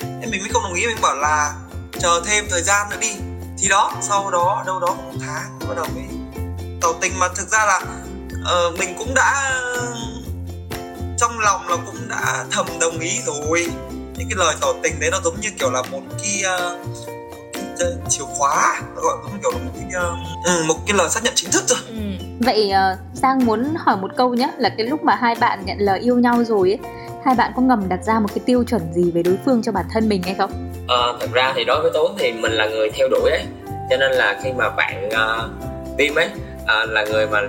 nên 0.00 0.30
mình 0.30 0.40
mới 0.40 0.50
không 0.52 0.62
đồng 0.62 0.74
ý 0.74 0.86
mình 0.86 1.00
bảo 1.02 1.16
là 1.16 1.54
chờ 2.00 2.22
thêm 2.26 2.44
thời 2.50 2.62
gian 2.62 2.90
nữa 2.90 2.96
đi 3.00 3.12
thì 3.58 3.68
đó 3.68 3.92
sau 4.00 4.30
đó 4.30 4.62
đâu 4.66 4.80
đó 4.80 4.86
một 4.86 5.12
tháng 5.20 5.58
bắt 5.68 5.74
đầu 5.76 5.86
mới 5.94 6.13
tỏ 6.84 6.94
tình 7.00 7.12
mà 7.18 7.28
thực 7.36 7.48
ra 7.48 7.66
là 7.66 7.80
uh, 8.68 8.78
mình 8.78 8.94
cũng 8.98 9.14
đã 9.14 9.60
trong 11.18 11.38
lòng 11.40 11.68
là 11.68 11.76
cũng 11.86 12.08
đã 12.08 12.44
thầm 12.50 12.66
đồng 12.80 12.98
ý 12.98 13.20
rồi 13.26 13.66
những 14.16 14.28
cái 14.30 14.36
lời 14.36 14.54
tỏ 14.60 14.72
tình 14.82 15.00
đấy 15.00 15.10
nó 15.12 15.20
giống 15.24 15.40
như 15.40 15.48
kiểu 15.58 15.70
là 15.70 15.82
một 15.82 16.00
cái, 16.22 16.42
uh, 16.54 16.88
cái 17.78 17.88
chìa 18.08 18.24
khóa 18.24 18.80
nó 18.96 19.02
gọi 19.02 19.16
giống 19.22 19.38
kiểu 19.42 19.50
là 19.50 19.58
một 19.58 19.70
cái 19.74 20.02
uh, 20.60 20.66
một 20.66 20.74
cái 20.86 20.96
lời 20.96 21.08
xác 21.08 21.24
nhận 21.24 21.32
chính 21.36 21.50
thức 21.50 21.62
rồi 21.68 21.78
ừ. 21.88 22.24
vậy 22.40 22.72
uh, 22.72 22.98
sang 23.14 23.46
muốn 23.46 23.74
hỏi 23.78 23.96
một 23.96 24.10
câu 24.16 24.34
nhé 24.34 24.50
là 24.58 24.68
cái 24.76 24.86
lúc 24.86 25.04
mà 25.04 25.14
hai 25.14 25.34
bạn 25.34 25.64
nhận 25.64 25.78
lời 25.80 26.00
yêu 26.00 26.18
nhau 26.18 26.44
rồi 26.44 26.70
ấy 26.70 26.78
hai 27.24 27.34
bạn 27.34 27.52
có 27.56 27.62
ngầm 27.62 27.88
đặt 27.88 28.00
ra 28.04 28.20
một 28.20 28.28
cái 28.34 28.44
tiêu 28.46 28.64
chuẩn 28.64 28.92
gì 28.94 29.10
về 29.10 29.22
đối 29.22 29.38
phương 29.44 29.62
cho 29.62 29.72
bản 29.72 29.84
thân 29.92 30.08
mình 30.08 30.22
hay 30.22 30.34
không? 30.34 30.72
Ờ, 30.88 31.16
thật 31.20 31.28
ra 31.32 31.52
thì 31.56 31.64
đối 31.64 31.82
với 31.82 31.90
Tuấn 31.94 32.16
thì 32.18 32.32
mình 32.32 32.52
là 32.52 32.66
người 32.66 32.90
theo 32.90 33.08
đuổi 33.08 33.30
ấy 33.30 33.44
cho 33.90 33.96
nên 33.96 34.12
là 34.12 34.40
khi 34.42 34.52
mà 34.52 34.70
bạn 34.70 35.08
uh, 35.08 35.50
Tim 35.98 36.14
ấy 36.14 36.28
à, 36.66 36.84
là 36.88 37.04
người 37.04 37.26
mà 37.26 37.40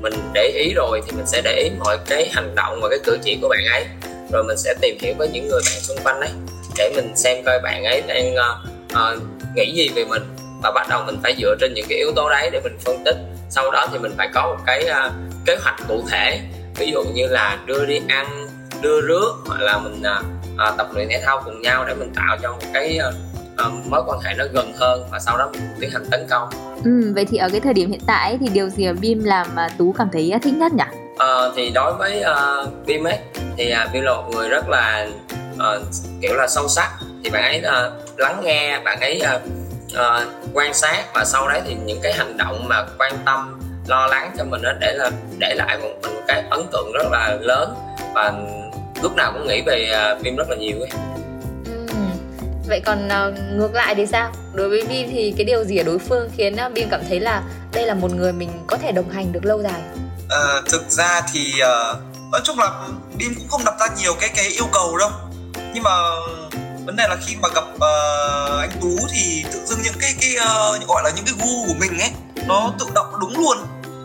mình 0.00 0.12
để 0.32 0.52
ý 0.54 0.74
rồi 0.74 1.02
thì 1.06 1.16
mình 1.16 1.26
sẽ 1.26 1.40
để 1.44 1.62
ý 1.64 1.70
mọi 1.78 1.98
cái 2.06 2.30
hành 2.32 2.54
động 2.54 2.80
và 2.82 2.88
cái 2.88 2.98
cử 3.04 3.18
chỉ 3.24 3.38
của 3.42 3.48
bạn 3.48 3.64
ấy. 3.72 3.84
Rồi 4.32 4.44
mình 4.44 4.56
sẽ 4.56 4.74
tìm 4.80 4.96
hiểu 5.00 5.14
với 5.18 5.28
những 5.28 5.48
người 5.48 5.60
bạn 5.64 5.80
xung 5.80 5.98
quanh 6.04 6.20
ấy 6.20 6.30
để 6.76 6.92
mình 6.96 7.16
xem 7.16 7.44
coi 7.44 7.60
bạn 7.60 7.84
ấy 7.84 8.02
đang 8.06 8.34
uh, 8.34 8.68
uh, 8.92 9.22
nghĩ 9.56 9.72
gì 9.72 9.88
về 9.88 10.04
mình. 10.04 10.22
Và 10.62 10.70
bắt 10.74 10.86
đầu 10.90 11.02
mình 11.06 11.16
phải 11.22 11.34
dựa 11.38 11.56
trên 11.60 11.74
những 11.74 11.86
cái 11.88 11.98
yếu 11.98 12.12
tố 12.16 12.30
đấy 12.30 12.50
để 12.52 12.60
mình 12.64 12.78
phân 12.84 13.04
tích. 13.04 13.16
Sau 13.50 13.70
đó 13.70 13.86
thì 13.92 13.98
mình 13.98 14.12
phải 14.18 14.28
có 14.34 14.42
một 14.42 14.62
cái 14.66 14.86
uh, 14.90 15.12
kế 15.46 15.56
hoạch 15.62 15.76
cụ 15.88 16.04
thể. 16.10 16.40
Ví 16.76 16.90
dụ 16.92 17.02
như 17.02 17.26
là 17.26 17.58
đưa 17.66 17.84
đi 17.84 18.00
ăn 18.08 18.48
đưa 18.80 19.00
rước 19.00 19.32
hoặc 19.46 19.60
là 19.60 19.78
mình 19.78 20.02
uh, 20.02 20.24
uh, 20.54 20.78
tập 20.78 20.88
luyện 20.94 21.08
thể 21.10 21.20
thao 21.24 21.42
cùng 21.44 21.62
nhau 21.62 21.84
để 21.88 21.94
mình 21.94 22.12
tạo 22.14 22.36
cho 22.42 22.52
một 22.52 22.66
cái 22.74 22.98
uh, 23.08 23.14
uh, 23.66 23.86
mối 23.86 24.02
quan 24.06 24.20
hệ 24.20 24.34
nó 24.38 24.44
gần 24.52 24.72
hơn 24.76 25.06
và 25.10 25.18
sau 25.18 25.38
đó 25.38 25.50
mình 25.52 25.62
tiến 25.80 25.90
hành 25.90 26.04
tấn 26.10 26.26
công. 26.30 26.48
Ừ, 26.84 27.12
vậy 27.14 27.24
thì 27.24 27.36
ở 27.36 27.48
cái 27.48 27.60
thời 27.60 27.74
điểm 27.74 27.90
hiện 27.90 28.00
tại 28.06 28.38
thì 28.40 28.48
điều 28.48 28.68
gì 28.68 28.86
mà 28.86 28.92
Bim 29.00 29.24
làm 29.24 29.46
mà 29.54 29.68
Tú 29.78 29.94
cảm 29.98 30.08
thấy 30.12 30.32
thích 30.42 30.54
nhất 30.54 30.72
nhỉ? 30.72 30.84
Ờ, 31.18 31.52
thì 31.56 31.70
đối 31.70 31.94
với 31.94 32.24
uh, 32.30 32.86
Bim 32.86 33.04
ấy 33.04 33.18
thì 33.56 33.74
uh, 33.84 33.92
Bim 33.92 34.02
là 34.02 34.14
một 34.14 34.30
người 34.34 34.48
rất 34.48 34.68
là 34.68 35.08
uh, 35.54 35.82
kiểu 36.20 36.34
là 36.34 36.46
sâu 36.48 36.68
sắc. 36.68 36.90
Thì 37.24 37.30
bạn 37.30 37.42
ấy 37.42 37.86
uh, 37.86 38.18
lắng 38.18 38.40
nghe 38.44 38.80
bạn 38.80 39.00
ấy 39.00 39.22
uh, 39.36 39.42
uh, 39.94 40.28
quan 40.54 40.74
sát 40.74 41.04
và 41.14 41.24
sau 41.24 41.48
đấy 41.48 41.60
thì 41.66 41.76
những 41.84 42.00
cái 42.02 42.12
hành 42.12 42.36
động 42.36 42.68
mà 42.68 42.86
quan 42.98 43.12
tâm 43.24 43.60
lo 43.86 44.06
lắng 44.06 44.34
cho 44.38 44.44
mình 44.44 44.62
đó 44.62 44.72
để 44.80 44.92
là 44.92 45.10
để 45.38 45.54
lại 45.54 45.78
một 45.82 45.88
mình 46.02 46.12
cái 46.28 46.44
ấn 46.50 46.60
tượng 46.72 46.92
rất 46.92 47.04
là 47.10 47.36
lớn. 47.40 47.74
Và 48.14 48.32
lúc 49.02 49.16
nào 49.16 49.32
cũng 49.32 49.46
nghĩ 49.46 49.62
về 49.66 49.92
uh, 50.16 50.22
Bim 50.22 50.36
rất 50.36 50.50
là 50.50 50.56
nhiều 50.56 50.76
ấy 50.80 50.88
vậy 52.68 52.80
còn 52.80 53.06
uh, 53.06 53.38
ngược 53.58 53.74
lại 53.74 53.94
thì 53.94 54.06
sao? 54.06 54.32
Đối 54.54 54.68
với 54.68 54.84
Bim 54.88 55.08
thì 55.10 55.34
cái 55.36 55.44
điều 55.44 55.64
gì 55.64 55.76
ở 55.76 55.82
đối 55.82 55.98
phương 55.98 56.30
khiến 56.36 56.56
ờ, 56.56 56.66
uh, 56.66 56.72
Bim 56.72 56.88
cảm 56.90 57.00
thấy 57.08 57.20
là 57.20 57.42
đây 57.72 57.86
là 57.86 57.94
một 57.94 58.14
người 58.14 58.32
mình 58.32 58.50
có 58.66 58.76
thể 58.76 58.92
đồng 58.92 59.10
hành 59.10 59.32
được 59.32 59.44
lâu 59.44 59.62
dài? 59.62 59.80
Uh, 60.24 60.68
thực 60.68 60.90
ra 60.90 61.22
thì 61.32 61.52
uh, 61.54 61.96
nói 62.32 62.40
chung 62.44 62.58
là 62.58 62.88
Bim 63.18 63.34
cũng 63.34 63.48
không 63.48 63.64
đặt 63.64 63.74
ra 63.80 63.86
nhiều 63.98 64.14
cái 64.20 64.30
cái 64.36 64.46
yêu 64.46 64.66
cầu 64.72 64.96
đâu. 64.96 65.10
Nhưng 65.74 65.82
mà 65.82 65.90
vấn 66.86 66.96
đề 66.96 67.04
là 67.08 67.16
khi 67.26 67.36
mà 67.42 67.48
gặp 67.54 67.64
uh, 67.74 68.60
anh 68.60 68.70
Tú 68.80 68.96
thì 69.12 69.44
tự 69.52 69.58
dưng 69.66 69.78
những 69.84 69.94
cái 70.00 70.14
cái 70.20 70.36
uh, 70.36 70.88
gọi 70.88 71.02
là 71.04 71.10
những 71.16 71.24
cái 71.24 71.34
gu 71.38 71.66
của 71.66 71.74
mình 71.80 71.98
ấy 71.98 72.10
nó 72.46 72.72
tự 72.78 72.86
động 72.94 73.06
đúng 73.20 73.38
luôn. 73.38 73.56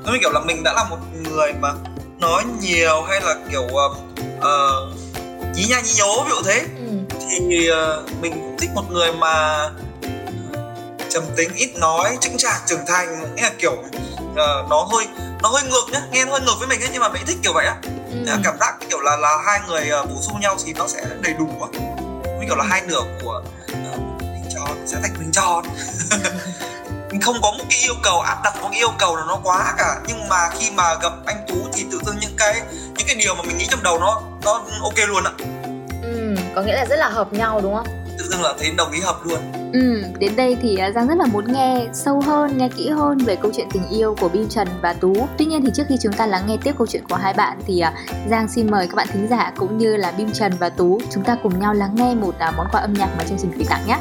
Nó 0.05 0.11
như 0.11 0.17
kiểu 0.21 0.31
là 0.31 0.39
mình 0.39 0.63
đã 0.63 0.73
là 0.73 0.83
một 0.83 0.97
người 1.23 1.53
mà 1.53 1.73
nói 2.19 2.43
nhiều 2.61 3.01
hay 3.01 3.21
là 3.21 3.35
kiểu 3.51 3.63
uh, 3.63 3.97
uh, 4.39 4.97
nhí 5.55 5.65
nha 5.69 5.81
nhí 5.81 5.91
nhố 5.97 6.23
ví 6.23 6.29
dụ 6.29 6.41
thế 6.45 6.65
thì 7.29 7.69
uh, 7.71 8.21
mình 8.21 8.31
cũng 8.31 8.57
thích 8.57 8.69
một 8.75 8.91
người 8.91 9.13
mà 9.13 9.69
trầm 11.09 11.23
tính 11.35 11.51
ít 11.55 11.69
nói 11.75 12.17
chững 12.21 12.37
chạc 12.37 12.61
trưởng 12.65 12.85
thành. 12.87 13.35
Nghĩa 13.35 13.41
là 13.41 13.51
kiểu 13.57 13.71
uh, 13.71 14.69
nó 14.69 14.87
hơi 14.91 15.07
nó 15.41 15.49
hơi 15.49 15.63
ngược 15.63 15.85
nhá 15.91 16.01
nghe 16.11 16.25
nó 16.25 16.31
hơi 16.31 16.41
ngược 16.41 16.55
với 16.59 16.67
mình 16.67 16.81
ấy 16.81 16.89
nhưng 16.93 17.01
mà 17.01 17.09
mình 17.09 17.21
thích 17.27 17.37
kiểu 17.43 17.53
vậy 17.53 17.65
á. 17.65 17.75
Ừ. 18.11 18.37
cảm 18.43 18.57
giác 18.59 18.75
kiểu 18.89 18.99
là 18.99 19.17
là 19.17 19.37
hai 19.45 19.59
người 19.67 19.89
uh, 20.01 20.09
bổ 20.09 20.21
sung 20.21 20.39
nhau 20.39 20.57
thì 20.65 20.73
nó 20.73 20.87
sẽ 20.87 21.03
đầy 21.21 21.33
đủ 21.33 21.49
á. 21.61 21.79
Như 22.23 22.45
kiểu 22.45 22.55
là 22.55 22.63
hai 22.63 22.81
nửa 22.87 23.01
của 23.21 23.43
uh, 23.71 24.21
hình 24.21 24.49
tròn 24.55 24.77
sẽ 24.85 24.97
thành 25.01 25.13
hình 25.15 25.31
tròn 25.31 25.65
mình 27.11 27.21
không 27.21 27.35
có 27.41 27.51
một 27.51 27.63
cái 27.69 27.79
yêu 27.83 27.95
cầu 28.03 28.19
áp 28.19 28.41
đặt 28.43 28.61
một 28.61 28.67
cái 28.71 28.79
yêu 28.79 28.91
cầu 28.99 29.15
là 29.15 29.23
nó 29.27 29.39
quá 29.43 29.73
cả. 29.77 29.99
Nhưng 30.07 30.29
mà 30.29 30.49
khi 30.59 30.71
mà 30.71 30.95
gặp 31.01 31.13
anh 31.25 31.45
tú 31.47 31.55
thì 31.73 31.85
tự 31.91 31.99
dưng 32.05 32.17
những 32.19 32.35
cái 32.37 32.61
những 32.97 33.07
cái 33.07 33.15
điều 33.15 33.35
mà 33.35 33.41
mình 33.43 33.57
nghĩ 33.57 33.67
trong 33.69 33.83
đầu 33.83 33.99
nó 33.99 34.21
nó 34.43 34.61
ok 34.81 35.07
luôn 35.07 35.23
ạ 35.23 35.56
có 36.55 36.61
nghĩa 36.61 36.73
là 36.73 36.85
rất 36.85 36.95
là 36.99 37.09
hợp 37.09 37.33
nhau 37.33 37.59
đúng 37.63 37.75
không 37.75 37.87
tự 38.17 38.25
dưng 38.31 38.41
là 38.41 38.53
thấy 38.59 38.71
đồng 38.77 38.91
ý 38.91 38.99
hợp 38.99 39.15
luôn 39.23 39.39
Ừ, 39.73 40.03
đến 40.19 40.35
đây 40.35 40.57
thì 40.61 40.77
à, 40.77 40.91
Giang 40.91 41.07
rất 41.07 41.17
là 41.17 41.25
muốn 41.25 41.53
nghe 41.53 41.87
sâu 41.93 42.21
hơn, 42.21 42.57
nghe 42.57 42.69
kỹ 42.77 42.89
hơn 42.89 43.17
về 43.17 43.35
câu 43.35 43.51
chuyện 43.55 43.67
tình 43.73 43.89
yêu 43.89 44.15
của 44.21 44.29
Bim 44.29 44.49
Trần 44.49 44.67
và 44.81 44.93
Tú. 44.93 45.27
Tuy 45.37 45.45
nhiên 45.45 45.61
thì 45.65 45.71
trước 45.73 45.83
khi 45.89 45.97
chúng 46.01 46.13
ta 46.13 46.25
lắng 46.27 46.43
nghe 46.47 46.57
tiếp 46.63 46.75
câu 46.77 46.87
chuyện 46.87 47.03
của 47.09 47.15
hai 47.15 47.33
bạn 47.33 47.59
thì 47.65 47.79
à, 47.79 47.93
Giang 48.29 48.47
xin 48.47 48.71
mời 48.71 48.87
các 48.87 48.95
bạn 48.95 49.07
thính 49.13 49.27
giả 49.29 49.53
cũng 49.57 49.77
như 49.77 49.97
là 49.97 50.11
Bim 50.11 50.31
Trần 50.31 50.53
và 50.59 50.69
Tú 50.69 50.99
chúng 51.11 51.23
ta 51.23 51.37
cùng 51.43 51.59
nhau 51.59 51.73
lắng 51.73 51.95
nghe 51.95 52.15
một 52.15 52.39
à, 52.39 52.51
món 52.57 52.67
quà 52.71 52.81
âm 52.81 52.93
nhạc 52.93 53.09
mà 53.17 53.23
chương 53.23 53.37
trình 53.41 53.51
gửi 53.51 53.65
tặng 53.69 53.81
nhé. 53.87 53.97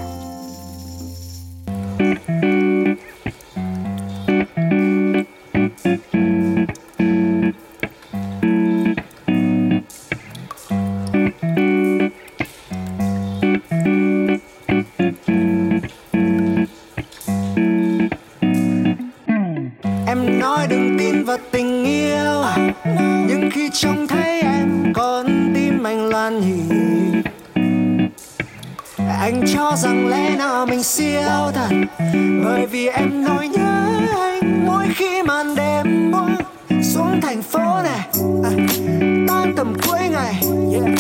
anh 29.27 29.45
cho 29.55 29.73
rằng 29.77 30.09
lẽ 30.09 30.37
nào 30.37 30.67
mình 30.67 30.83
siêu 30.83 31.21
thật 31.55 31.69
bởi 32.45 32.67
vì 32.67 32.87
em 32.87 33.25
nói 33.25 33.49
nhớ 33.49 33.91
anh 34.21 34.67
mỗi 34.67 34.87
khi 34.95 35.23
màn 35.23 35.55
đêm 35.55 36.13
buông 36.13 36.37
xuống 36.83 37.21
thành 37.21 37.43
phố 37.43 37.83
này 37.83 38.09
à, 38.45 38.51
tan 39.29 39.55
tầm 39.57 39.75
cuối 39.87 39.99
ngày 40.11 40.35
yeah. 40.73 40.99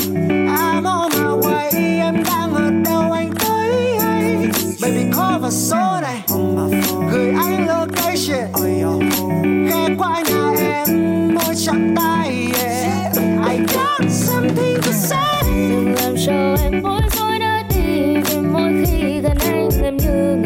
I'm 0.58 0.84
on 0.84 1.10
my 1.12 1.48
way 1.48 2.00
em 2.00 2.24
đang 2.24 2.54
ở 2.54 2.70
đâu 2.84 3.12
anh 3.12 3.30
tới 3.40 3.96
anh 4.00 4.50
baby 4.82 5.02
call 5.16 5.38
vào 5.38 5.50
số 5.50 6.00
này 6.02 6.22
gửi 7.12 7.34
anh 7.38 7.66
location 7.66 8.52
ghé 9.68 9.88
qua 9.98 10.22
nhà 10.28 10.52
em 10.58 10.88
môi 11.34 11.54
chạm 11.66 11.94
tay 11.96 12.48
yeah. 12.54 13.16
I 13.50 13.58
got 13.58 13.85
got 13.98 14.10
làm 16.02 16.14
cho 16.26 16.56
em 16.62 16.82
bối 16.82 17.00
rối 17.16 17.38
đã 17.38 17.62
đi 17.68 18.16
Vì 18.16 18.38
mỗi 18.52 18.84
khi 18.86 19.20
gần 19.20 19.38
anh, 19.40 19.70
em 19.82 19.96
như 19.96 20.36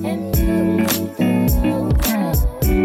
ngàn 0.00 0.30
đường 1.62 1.90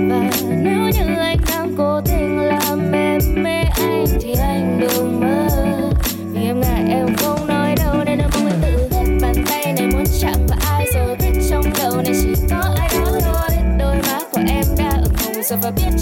Và 0.10 0.30
nếu 0.64 0.90
như 0.94 1.16
anh 1.20 1.38
đang 1.50 1.76
cố 1.78 2.02
tình 2.06 2.40
làm 2.40 2.92
em 2.92 3.22
mê 3.36 3.64
anh 3.64 4.06
Thì 4.22 4.34
anh 4.40 4.80
đừng 4.80 5.20
mơ. 5.20 5.48
Vì 6.34 6.42
em 6.42 6.62
ngại 6.62 6.84
em 6.90 7.16
không 7.18 7.48
nói 7.48 7.76
đâu, 7.76 8.04
Nên 8.06 8.20
em 8.20 8.30
mong 8.34 8.62
tự 8.62 8.88
hết 8.92 9.18
bàn 9.22 9.36
tay 9.50 9.74
này. 9.78 9.88
Muốn 9.94 10.04
chạm 10.22 10.48
vào 10.48 10.60
ai 10.62 10.88
rồi 10.94 11.16
biết 11.16 11.42
trong 11.50 11.66
đầu 11.78 11.96
này, 11.96 12.14
Chỉ 12.24 12.34
có 12.50 12.76
ai 12.80 12.90
đó 12.94 13.20
thôi. 13.22 13.58
Đôi 13.80 13.96
má 13.96 14.20
của 14.32 14.42
em 14.48 14.66
đã 14.78 14.90
ửng 15.04 15.14
hồng 15.18 15.44
rồi 15.44 15.60
và 15.62 15.72
biết 15.72 15.97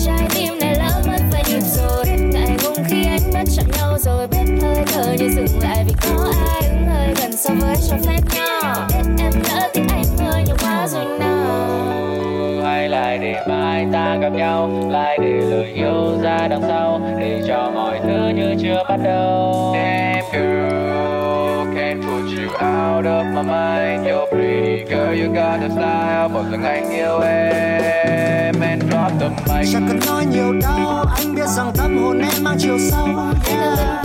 Ngại 5.62 5.84
vì 5.88 5.94
có 6.02 6.32
ai 6.50 6.62
đứng 6.70 6.88
hơi 6.88 7.14
gần 7.22 7.32
so 7.38 7.54
với 7.60 7.76
cho 7.90 7.96
phép 8.06 8.20
nhỏ 8.36 8.88
Biết 8.90 9.24
em 9.24 9.34
lỡ 9.50 9.70
thì 9.74 9.82
anh 9.90 10.18
hơi 10.18 10.44
nhiều 10.44 10.56
quá 10.62 10.88
rồi 10.88 11.06
nào 11.20 12.64
Hay 12.64 12.90
lại 12.90 13.18
để 13.18 13.36
mai 13.48 13.88
ta 13.94 14.16
gặp 14.16 14.30
nhau? 14.30 14.90
Lại 14.90 15.18
để 15.22 15.42
lời 15.50 15.72
yêu 15.74 16.18
ra 16.24 16.48
đằng 16.48 16.62
sau 16.62 17.02
Để 17.20 17.44
cho 17.48 17.72
mọi 17.76 18.00
thứ 18.04 18.28
như 18.36 18.56
chưa 18.62 18.84
bắt 18.90 19.00
đầu. 19.04 19.74
Damn 19.74 20.32
girl 20.32 21.78
Can't 21.78 22.02
put 22.02 22.24
you 22.38 22.48
out 22.54 23.06
of 23.06 23.24
my 23.34 23.42
mind. 23.42 24.08
You're 24.08 24.28
pretty 24.32 24.84
girl, 24.84 25.22
you 25.22 25.34
got 25.36 25.60
the 25.62 25.70
style. 25.70 26.28
Bỏ 26.34 26.44
rằng 26.52 26.64
anh 26.64 26.90
yêu 26.90 27.20
em 27.20 28.56
And 28.62 28.84
drop 28.84 29.12
the 29.20 29.30
mic. 29.30 29.68
Chẳng 29.74 29.86
cần 29.88 30.00
nói 30.08 30.26
nhiều 30.26 30.54
đâu 30.62 31.06
Anh 31.18 31.36
biết 31.36 31.48
rằng 31.48 31.72
tâm 31.78 31.98
hồn 32.04 32.20
em 32.20 32.44
mang 32.44 32.56
chiều 32.60 32.78
sâu. 32.92 33.08
Yeah. 33.48 34.05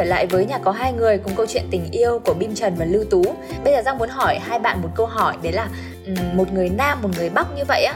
trở 0.00 0.06
lại 0.06 0.26
với 0.26 0.46
nhà 0.46 0.58
có 0.58 0.70
hai 0.70 0.92
người 0.92 1.18
cùng 1.18 1.34
câu 1.36 1.46
chuyện 1.46 1.68
tình 1.70 1.90
yêu 1.90 2.20
của 2.24 2.34
Bim 2.34 2.54
Trần 2.54 2.74
và 2.74 2.84
Lưu 2.84 3.04
Tú. 3.10 3.22
Bây 3.64 3.72
giờ 3.72 3.82
Giang 3.82 3.98
muốn 3.98 4.08
hỏi 4.08 4.38
hai 4.38 4.58
bạn 4.58 4.82
một 4.82 4.88
câu 4.94 5.06
hỏi 5.06 5.36
đấy 5.42 5.52
là 5.52 5.68
một 6.34 6.52
người 6.52 6.68
nam 6.68 7.02
một 7.02 7.08
người 7.16 7.30
bắc 7.30 7.46
như 7.56 7.62
vậy 7.68 7.84
á 7.84 7.94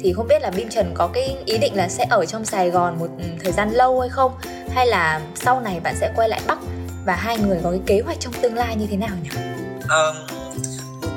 thì 0.00 0.12
không 0.12 0.28
biết 0.28 0.42
là 0.42 0.50
Bim 0.50 0.68
Trần 0.68 0.92
có 0.94 1.08
cái 1.12 1.36
ý 1.46 1.58
định 1.58 1.76
là 1.76 1.88
sẽ 1.88 2.06
ở 2.10 2.26
trong 2.26 2.44
Sài 2.44 2.70
Gòn 2.70 2.98
một 2.98 3.06
thời 3.42 3.52
gian 3.52 3.70
lâu 3.70 4.00
hay 4.00 4.08
không 4.08 4.32
hay 4.74 4.86
là 4.86 5.20
sau 5.34 5.60
này 5.60 5.80
bạn 5.80 5.94
sẽ 6.00 6.12
quay 6.16 6.28
lại 6.28 6.40
Bắc 6.46 6.58
và 7.06 7.14
hai 7.14 7.38
người 7.38 7.58
có 7.64 7.70
cái 7.70 7.80
kế 7.86 8.00
hoạch 8.04 8.20
trong 8.20 8.32
tương 8.32 8.54
lai 8.54 8.76
như 8.76 8.86
thế 8.90 8.96
nào 8.96 9.16
nhỉ? 9.22 9.30
À, 9.88 10.04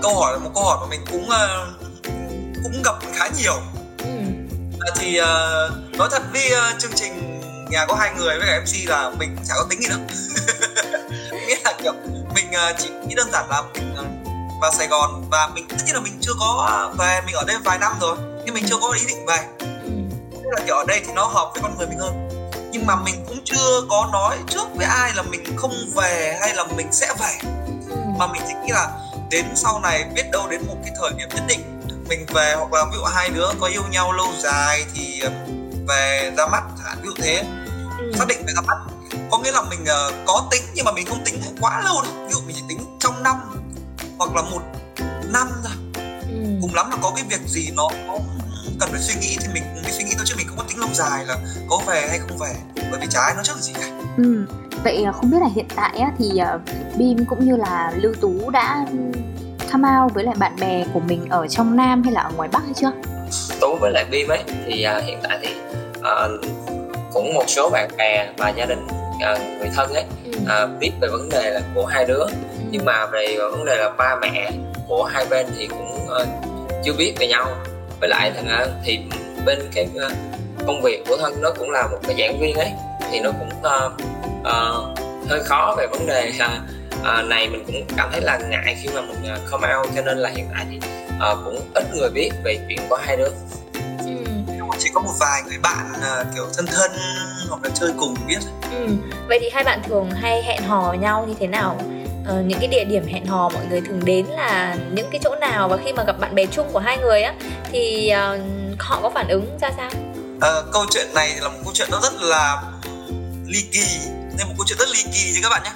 câu 0.01 0.15
hỏi 0.15 0.33
là 0.33 0.39
một 0.39 0.51
câu 0.55 0.63
hỏi 0.63 0.77
mà 0.81 0.87
mình 0.89 1.01
cũng 1.11 1.23
uh, 1.23 1.81
cũng 2.63 2.81
gặp 2.85 2.95
khá 3.13 3.29
nhiều. 3.37 3.55
Ừ. 3.97 4.09
À, 4.79 4.91
thì 4.99 5.19
uh, 5.19 5.97
nói 5.97 6.07
thật 6.11 6.21
với 6.33 6.51
uh, 6.51 6.79
chương 6.79 6.91
trình 6.95 7.36
nhà 7.69 7.85
có 7.85 7.95
hai 7.95 8.11
người 8.17 8.39
với 8.39 8.47
cả 8.47 8.59
mc 8.59 8.89
là 8.89 9.09
mình 9.19 9.35
chả 9.47 9.53
có 9.57 9.65
tính 9.69 9.81
gì 9.81 9.89
đâu 9.89 9.99
nghĩa 11.47 11.57
là 11.65 11.73
kiểu 11.83 11.93
mình 12.35 12.51
ờ, 12.51 12.73
chỉ 12.77 12.89
nghĩ 13.07 13.15
đơn 13.15 13.31
giản 13.31 13.49
là 13.49 13.61
mình 13.73 13.95
ờ, 13.95 14.03
vào 14.61 14.71
sài 14.71 14.87
gòn 14.87 15.23
và 15.31 15.47
mình 15.47 15.65
tất 15.69 15.75
nhiên 15.85 15.95
là 15.95 16.01
mình 16.01 16.13
chưa 16.21 16.33
có 16.39 16.91
về 16.99 17.21
mình 17.25 17.35
ở 17.35 17.43
đây 17.47 17.57
vài 17.63 17.79
năm 17.79 17.93
rồi 18.01 18.17
nhưng 18.47 18.53
mình 18.53 18.65
chưa 18.67 18.77
có 18.81 18.91
ý 18.91 19.01
định 19.07 19.25
về. 19.25 19.37
Nên 20.31 20.53
là 20.55 20.61
kiểu 20.65 20.75
ở 20.75 20.83
đây 20.87 21.01
thì 21.05 21.13
nó 21.13 21.25
hợp 21.25 21.51
với 21.53 21.63
con 21.63 21.77
người 21.77 21.87
mình 21.87 21.99
hơn. 21.99 22.29
Nhưng 22.71 22.85
mà 22.85 22.95
mình 22.95 23.15
cũng 23.27 23.37
chưa 23.45 23.81
có 23.89 24.09
nói 24.13 24.37
trước 24.47 24.67
với 24.75 24.85
ai 24.85 25.11
là 25.15 25.21
mình 25.21 25.43
không 25.57 25.73
về 25.95 26.37
hay 26.41 26.55
là 26.55 26.63
mình 26.63 26.87
sẽ 26.91 27.13
về. 27.19 27.49
Mà 28.17 28.27
mình 28.27 28.41
chỉ 28.47 28.53
nghĩ 28.63 28.71
là 28.71 28.89
đến 29.31 29.45
sau 29.55 29.79
này 29.79 30.03
biết 30.15 30.23
đâu 30.31 30.47
đến 30.49 30.61
một 30.67 30.75
cái 30.83 30.93
thời 31.01 31.11
điểm 31.17 31.29
nhất 31.29 31.43
định 31.47 31.81
mình 32.09 32.25
về 32.33 32.55
hoặc 32.57 32.73
là 32.73 32.85
ví 32.91 32.97
dụ 32.97 33.03
hai 33.03 33.29
đứa 33.29 33.47
có 33.59 33.67
yêu 33.67 33.83
nhau 33.91 34.11
lâu 34.11 34.27
dài 34.39 34.85
thì 34.95 35.19
ờ, 35.19 35.29
về 35.87 36.31
ra 36.37 36.47
mắt 36.47 36.63
ví 37.01 37.07
dụ 37.07 37.13
thế 37.17 37.43
ừ. 37.99 38.11
xác 38.15 38.27
định 38.27 38.37
về 38.47 38.53
ra 38.55 38.61
mắt 38.61 38.77
có 39.31 39.37
nghĩa 39.37 39.51
là 39.51 39.61
mình 39.69 39.81
uh, 39.81 40.13
có 40.25 40.47
tính 40.51 40.61
nhưng 40.75 40.85
mà 40.85 40.91
mình 40.91 41.05
không 41.05 41.23
tính 41.25 41.41
quá 41.61 41.81
lâu 41.85 42.01
đâu 42.01 42.11
ví 42.25 42.33
dụ 42.33 42.39
mình 42.47 42.55
chỉ 42.55 42.63
tính 42.69 42.79
trong 42.99 43.23
năm 43.23 43.35
hoặc 44.17 44.35
là 44.35 44.41
một 44.41 44.61
năm 45.33 45.47
thôi 45.63 45.73
ừ. 46.29 46.57
cùng 46.61 46.73
lắm 46.73 46.89
là 46.91 46.97
có 47.01 47.11
cái 47.15 47.25
việc 47.29 47.47
gì 47.47 47.69
nó, 47.75 47.89
nó 48.07 48.13
cần 48.79 48.89
phải 48.91 49.01
suy 49.01 49.19
nghĩ 49.21 49.37
thì 49.41 49.47
mình 49.53 49.63
mới 49.83 49.91
suy 49.91 50.03
nghĩ 50.03 50.11
thôi 50.17 50.25
chứ 50.27 50.35
mình 50.37 50.47
không 50.47 50.57
có 50.57 50.63
tính 50.63 50.79
lâu 50.79 50.89
dài 50.93 51.25
là 51.25 51.37
có 51.69 51.81
về 51.87 52.07
hay 52.09 52.19
không 52.19 52.37
về 52.37 52.55
bởi 52.91 52.99
vì 52.99 53.07
ai 53.13 53.35
nói 53.35 53.43
trước 53.43 53.53
là 53.55 53.61
gì 53.61 53.73
cả 53.73 53.87
ừ. 54.17 54.45
vậy 54.83 55.03
à, 55.03 55.11
không 55.11 55.31
biết 55.31 55.37
là 55.41 55.47
hiện 55.55 55.67
tại 55.75 55.97
á, 55.97 56.11
thì 56.17 56.31
uh, 56.55 56.61
Bim 56.97 57.25
cũng 57.25 57.45
như 57.45 57.55
là 57.55 57.93
Lưu 57.95 58.13
Tú 58.21 58.49
đã 58.49 58.85
come 59.71 59.89
out 59.97 60.13
với 60.13 60.23
lại 60.23 60.35
bạn 60.39 60.55
bè 60.59 60.85
của 60.93 60.99
mình 60.99 61.29
ở 61.29 61.47
trong 61.47 61.75
Nam 61.75 62.03
hay 62.03 62.13
là 62.13 62.21
ở 62.21 62.31
ngoài 62.35 62.49
Bắc 62.51 62.63
hay 62.63 62.73
chưa? 62.73 62.91
Tú 63.61 63.75
với 63.75 63.91
lại 63.91 64.05
Bim 64.11 64.27
ấy 64.27 64.39
thì 64.65 64.85
uh, 64.97 65.03
hiện 65.03 65.19
tại 65.23 65.39
thì 65.41 65.49
uh, 65.99 66.31
cũng 67.13 67.33
một 67.33 67.43
số 67.47 67.69
bạn 67.69 67.89
bè 67.97 68.27
và 68.37 68.49
gia 68.49 68.65
đình 68.65 68.87
uh, 69.33 69.59
người 69.59 69.69
thân 69.75 69.93
ấy 69.93 70.03
uh, 70.35 70.79
biết 70.79 70.91
về 71.01 71.07
vấn 71.07 71.29
đề 71.29 71.51
là 71.51 71.61
của 71.75 71.85
hai 71.85 72.05
đứa. 72.05 72.19
Ừ. 72.19 72.29
nhưng 72.71 72.85
mà 72.85 73.05
về 73.05 73.37
vấn 73.37 73.65
đề 73.65 73.75
là 73.75 73.89
ba 73.97 74.15
mẹ 74.21 74.51
của 74.87 75.03
hai 75.03 75.25
bên 75.29 75.47
thì 75.57 75.67
cũng 75.67 76.07
uh, 76.21 76.27
chưa 76.85 76.93
biết 76.97 77.13
về 77.19 77.27
nhau. 77.27 77.45
Với 77.99 78.09
lại 78.09 78.31
thằng 78.35 78.47
uh, 78.63 78.69
thì 78.85 78.99
bên 79.45 79.59
cái 79.73 79.87
uh, 80.05 80.11
công 80.67 80.81
việc 80.81 81.03
của 81.07 81.17
thân 81.17 81.41
nó 81.41 81.51
cũng 81.59 81.71
là 81.71 81.87
một 81.91 81.97
cái 82.03 82.15
giảng 82.19 82.39
viên 82.39 82.55
ấy 82.55 82.71
thì 83.11 83.19
nó 83.19 83.31
cũng 83.39 83.49
uh, 83.59 83.91
uh, 84.41 84.99
hơi 85.29 85.43
khó 85.43 85.75
về 85.77 85.87
vấn 85.87 86.07
đề 86.07 86.31
uh, 87.01 87.25
này 87.25 87.49
mình 87.49 87.63
cũng 87.67 87.85
cảm 87.97 88.09
thấy 88.11 88.21
là 88.21 88.39
ngại 88.49 88.77
khi 88.81 88.89
mà 88.95 89.01
mình 89.01 89.33
uh, 89.33 89.51
come 89.51 89.75
out. 89.75 89.87
Cho 89.95 90.01
nên 90.01 90.17
là 90.17 90.29
hiện 90.29 90.45
tại 90.53 90.65
thì 90.71 90.79
uh, 91.17 91.37
cũng 91.45 91.71
ít 91.73 91.85
người 91.95 92.09
biết 92.09 92.31
về 92.43 92.59
chuyện 92.67 92.79
của 92.89 92.97
hai 93.01 93.17
đứa. 93.17 93.29
Chỉ 94.79 94.89
có 94.93 95.01
một 95.01 95.11
vài 95.19 95.41
người 95.47 95.57
bạn 95.57 95.93
uh, 95.93 96.27
kiểu 96.35 96.45
thân 96.57 96.65
thân 96.65 96.91
hoặc 97.49 97.63
là 97.63 97.69
chơi 97.73 97.91
cùng 97.97 98.15
biết. 98.27 98.39
Ừ. 98.71 98.87
vậy 99.27 99.37
thì 99.41 99.49
hai 99.53 99.63
bạn 99.63 99.81
thường 99.83 100.11
hay 100.11 100.43
hẹn 100.43 100.63
hò 100.63 100.93
nhau 100.93 101.25
như 101.27 101.33
thế 101.39 101.47
nào? 101.47 101.79
Uh, 102.21 102.45
những 102.45 102.59
cái 102.59 102.67
địa 102.67 102.83
điểm 102.83 103.07
hẹn 103.07 103.25
hò 103.25 103.49
mọi 103.49 103.65
người 103.69 103.81
thường 103.81 104.05
đến 104.05 104.25
là 104.25 104.77
những 104.91 105.07
cái 105.11 105.19
chỗ 105.23 105.35
nào? 105.35 105.69
Và 105.69 105.77
khi 105.85 105.93
mà 105.93 106.03
gặp 106.03 106.19
bạn 106.19 106.35
bè 106.35 106.45
chung 106.45 106.69
của 106.73 106.79
hai 106.79 106.97
người 106.97 107.21
á 107.21 107.33
thì 107.71 108.13
uh, 108.13 108.41
họ 108.79 108.99
có 109.01 109.09
phản 109.09 109.27
ứng 109.27 109.57
ra 109.61 109.71
sao? 109.77 109.89
Uh, 110.35 110.73
câu 110.73 110.85
chuyện 110.89 111.07
này 111.13 111.35
là 111.41 111.49
một 111.49 111.57
câu 111.63 111.73
chuyện 111.73 111.89
nó 111.91 111.99
rất 112.03 112.13
là 112.21 112.63
ly 113.45 113.63
kỳ. 113.71 113.85
Nên 114.37 114.47
một 114.47 114.53
câu 114.57 114.65
chuyện 114.67 114.77
rất 114.77 114.89
ly 114.89 115.03
kỳ 115.13 115.31
chứ 115.35 115.39
các 115.43 115.49
bạn 115.49 115.61
nhé. 115.63 115.71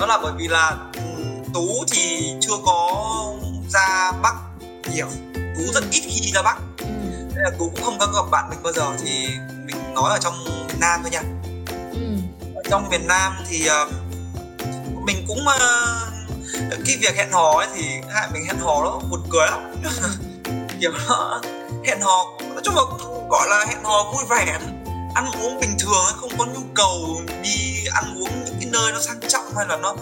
Đó 0.00 0.06
là 0.06 0.18
bởi 0.22 0.32
vì 0.38 0.48
là 0.48 0.76
tú 1.54 1.84
thì 1.92 2.32
chưa 2.40 2.56
có 2.66 3.06
ra 3.72 4.12
bắc 4.22 4.34
nhiều. 4.92 5.06
Tú 5.34 5.72
rất 5.72 5.84
ít 5.90 6.02
khi 6.06 6.32
ra 6.34 6.42
bắc. 6.42 6.56
Ừ. 6.78 6.86
nên 7.34 7.44
là 7.44 7.50
tú 7.58 7.70
cũng 7.74 7.84
không 7.84 7.98
có 7.98 8.06
gặp 8.06 8.30
bạn 8.30 8.50
mình 8.50 8.62
bao 8.62 8.72
giờ 8.72 8.86
thì 9.02 9.28
mình 9.64 9.94
nói 9.94 10.10
ở 10.10 10.18
trong 10.18 10.44
miền 10.44 10.80
nam 10.80 11.00
thôi 11.02 11.10
nha. 11.10 11.22
Ừ. 11.92 12.00
ở 12.54 12.62
trong 12.70 12.88
miền 12.90 13.06
nam 13.06 13.32
thì 13.48 13.68
uh, 13.68 13.92
mình 15.04 15.24
cũng 15.28 15.38
uh, 15.38 16.78
cái 16.86 16.96
việc 17.00 17.16
hẹn 17.16 17.32
hò 17.32 17.58
ấy 17.58 17.68
thì 17.74 17.82
hai 18.10 18.28
mình 18.32 18.44
hẹn 18.46 18.58
hò 18.58 18.84
đó 18.84 19.00
buồn 19.10 19.20
cười 19.30 19.46
lắm. 19.46 19.74
Kiểu 20.80 20.92
nó 21.08 21.40
hẹn 21.86 22.00
hò 22.00 22.24
nói 22.40 22.60
chung 22.62 22.74
là 22.74 22.82
gọi 23.30 23.48
là 23.48 23.64
hẹn 23.68 23.84
hò 23.84 24.12
vui 24.12 24.24
vẻ. 24.30 24.58
Ăn 25.14 25.30
uống 25.42 25.60
bình 25.60 25.76
thường 25.78 26.04
không 26.16 26.30
có 26.38 26.46
nhu 26.46 26.60
cầu 26.74 27.20
đi 27.42 27.84
ăn 27.94 28.04
uống 28.18 28.44
những 28.44 28.54
cái 28.60 28.68
nơi 28.72 28.92
nó 28.92 29.00
sang 29.00 29.20
trọng 29.28 29.56
hay 29.56 29.66
là 29.68 29.76
nó 29.76 29.94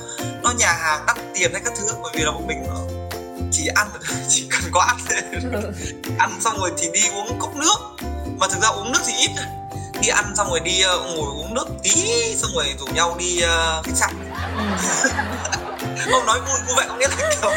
nó 0.42 0.50
nhà 0.58 0.72
hàng 0.72 1.06
đắt 1.06 1.16
tiền 1.34 1.52
hay 1.52 1.62
các 1.64 1.72
thứ 1.76 1.86
bởi 2.02 2.12
vì 2.14 2.24
là 2.24 2.30
một 2.30 2.42
mình 2.46 2.64
chỉ 3.52 3.66
ăn 3.66 3.88
chỉ 4.28 4.48
cần 4.50 4.60
có 4.72 4.80
ăn. 4.80 4.96
Ăn 6.18 6.40
xong 6.40 6.58
rồi 6.58 6.72
thì 6.78 6.88
đi 6.92 7.08
uống 7.14 7.38
cốc 7.38 7.56
nước. 7.56 7.76
Mà 8.38 8.46
thực 8.48 8.62
ra 8.62 8.68
uống 8.68 8.92
nước 8.92 9.00
thì 9.06 9.12
ít. 9.12 9.30
Đi 10.00 10.08
ăn 10.08 10.32
xong 10.36 10.50
rồi 10.50 10.60
đi 10.60 10.82
uh, 10.84 11.16
ngồi 11.16 11.28
uống 11.28 11.54
nước 11.54 11.66
tí 11.82 11.90
xong 12.36 12.50
rồi 12.54 12.74
rủ 12.78 12.86
nhau 12.86 13.16
đi 13.18 13.40
uh, 13.44 13.84
khách 13.84 13.96
sạn. 13.96 14.14
Không 16.10 16.26
nói 16.26 16.40
vui 16.40 16.58
vui 16.66 16.76
vậy 16.76 16.86
có 16.88 16.96
nghĩa 16.96 17.08
là 17.08 17.16
kiểu 17.16 17.50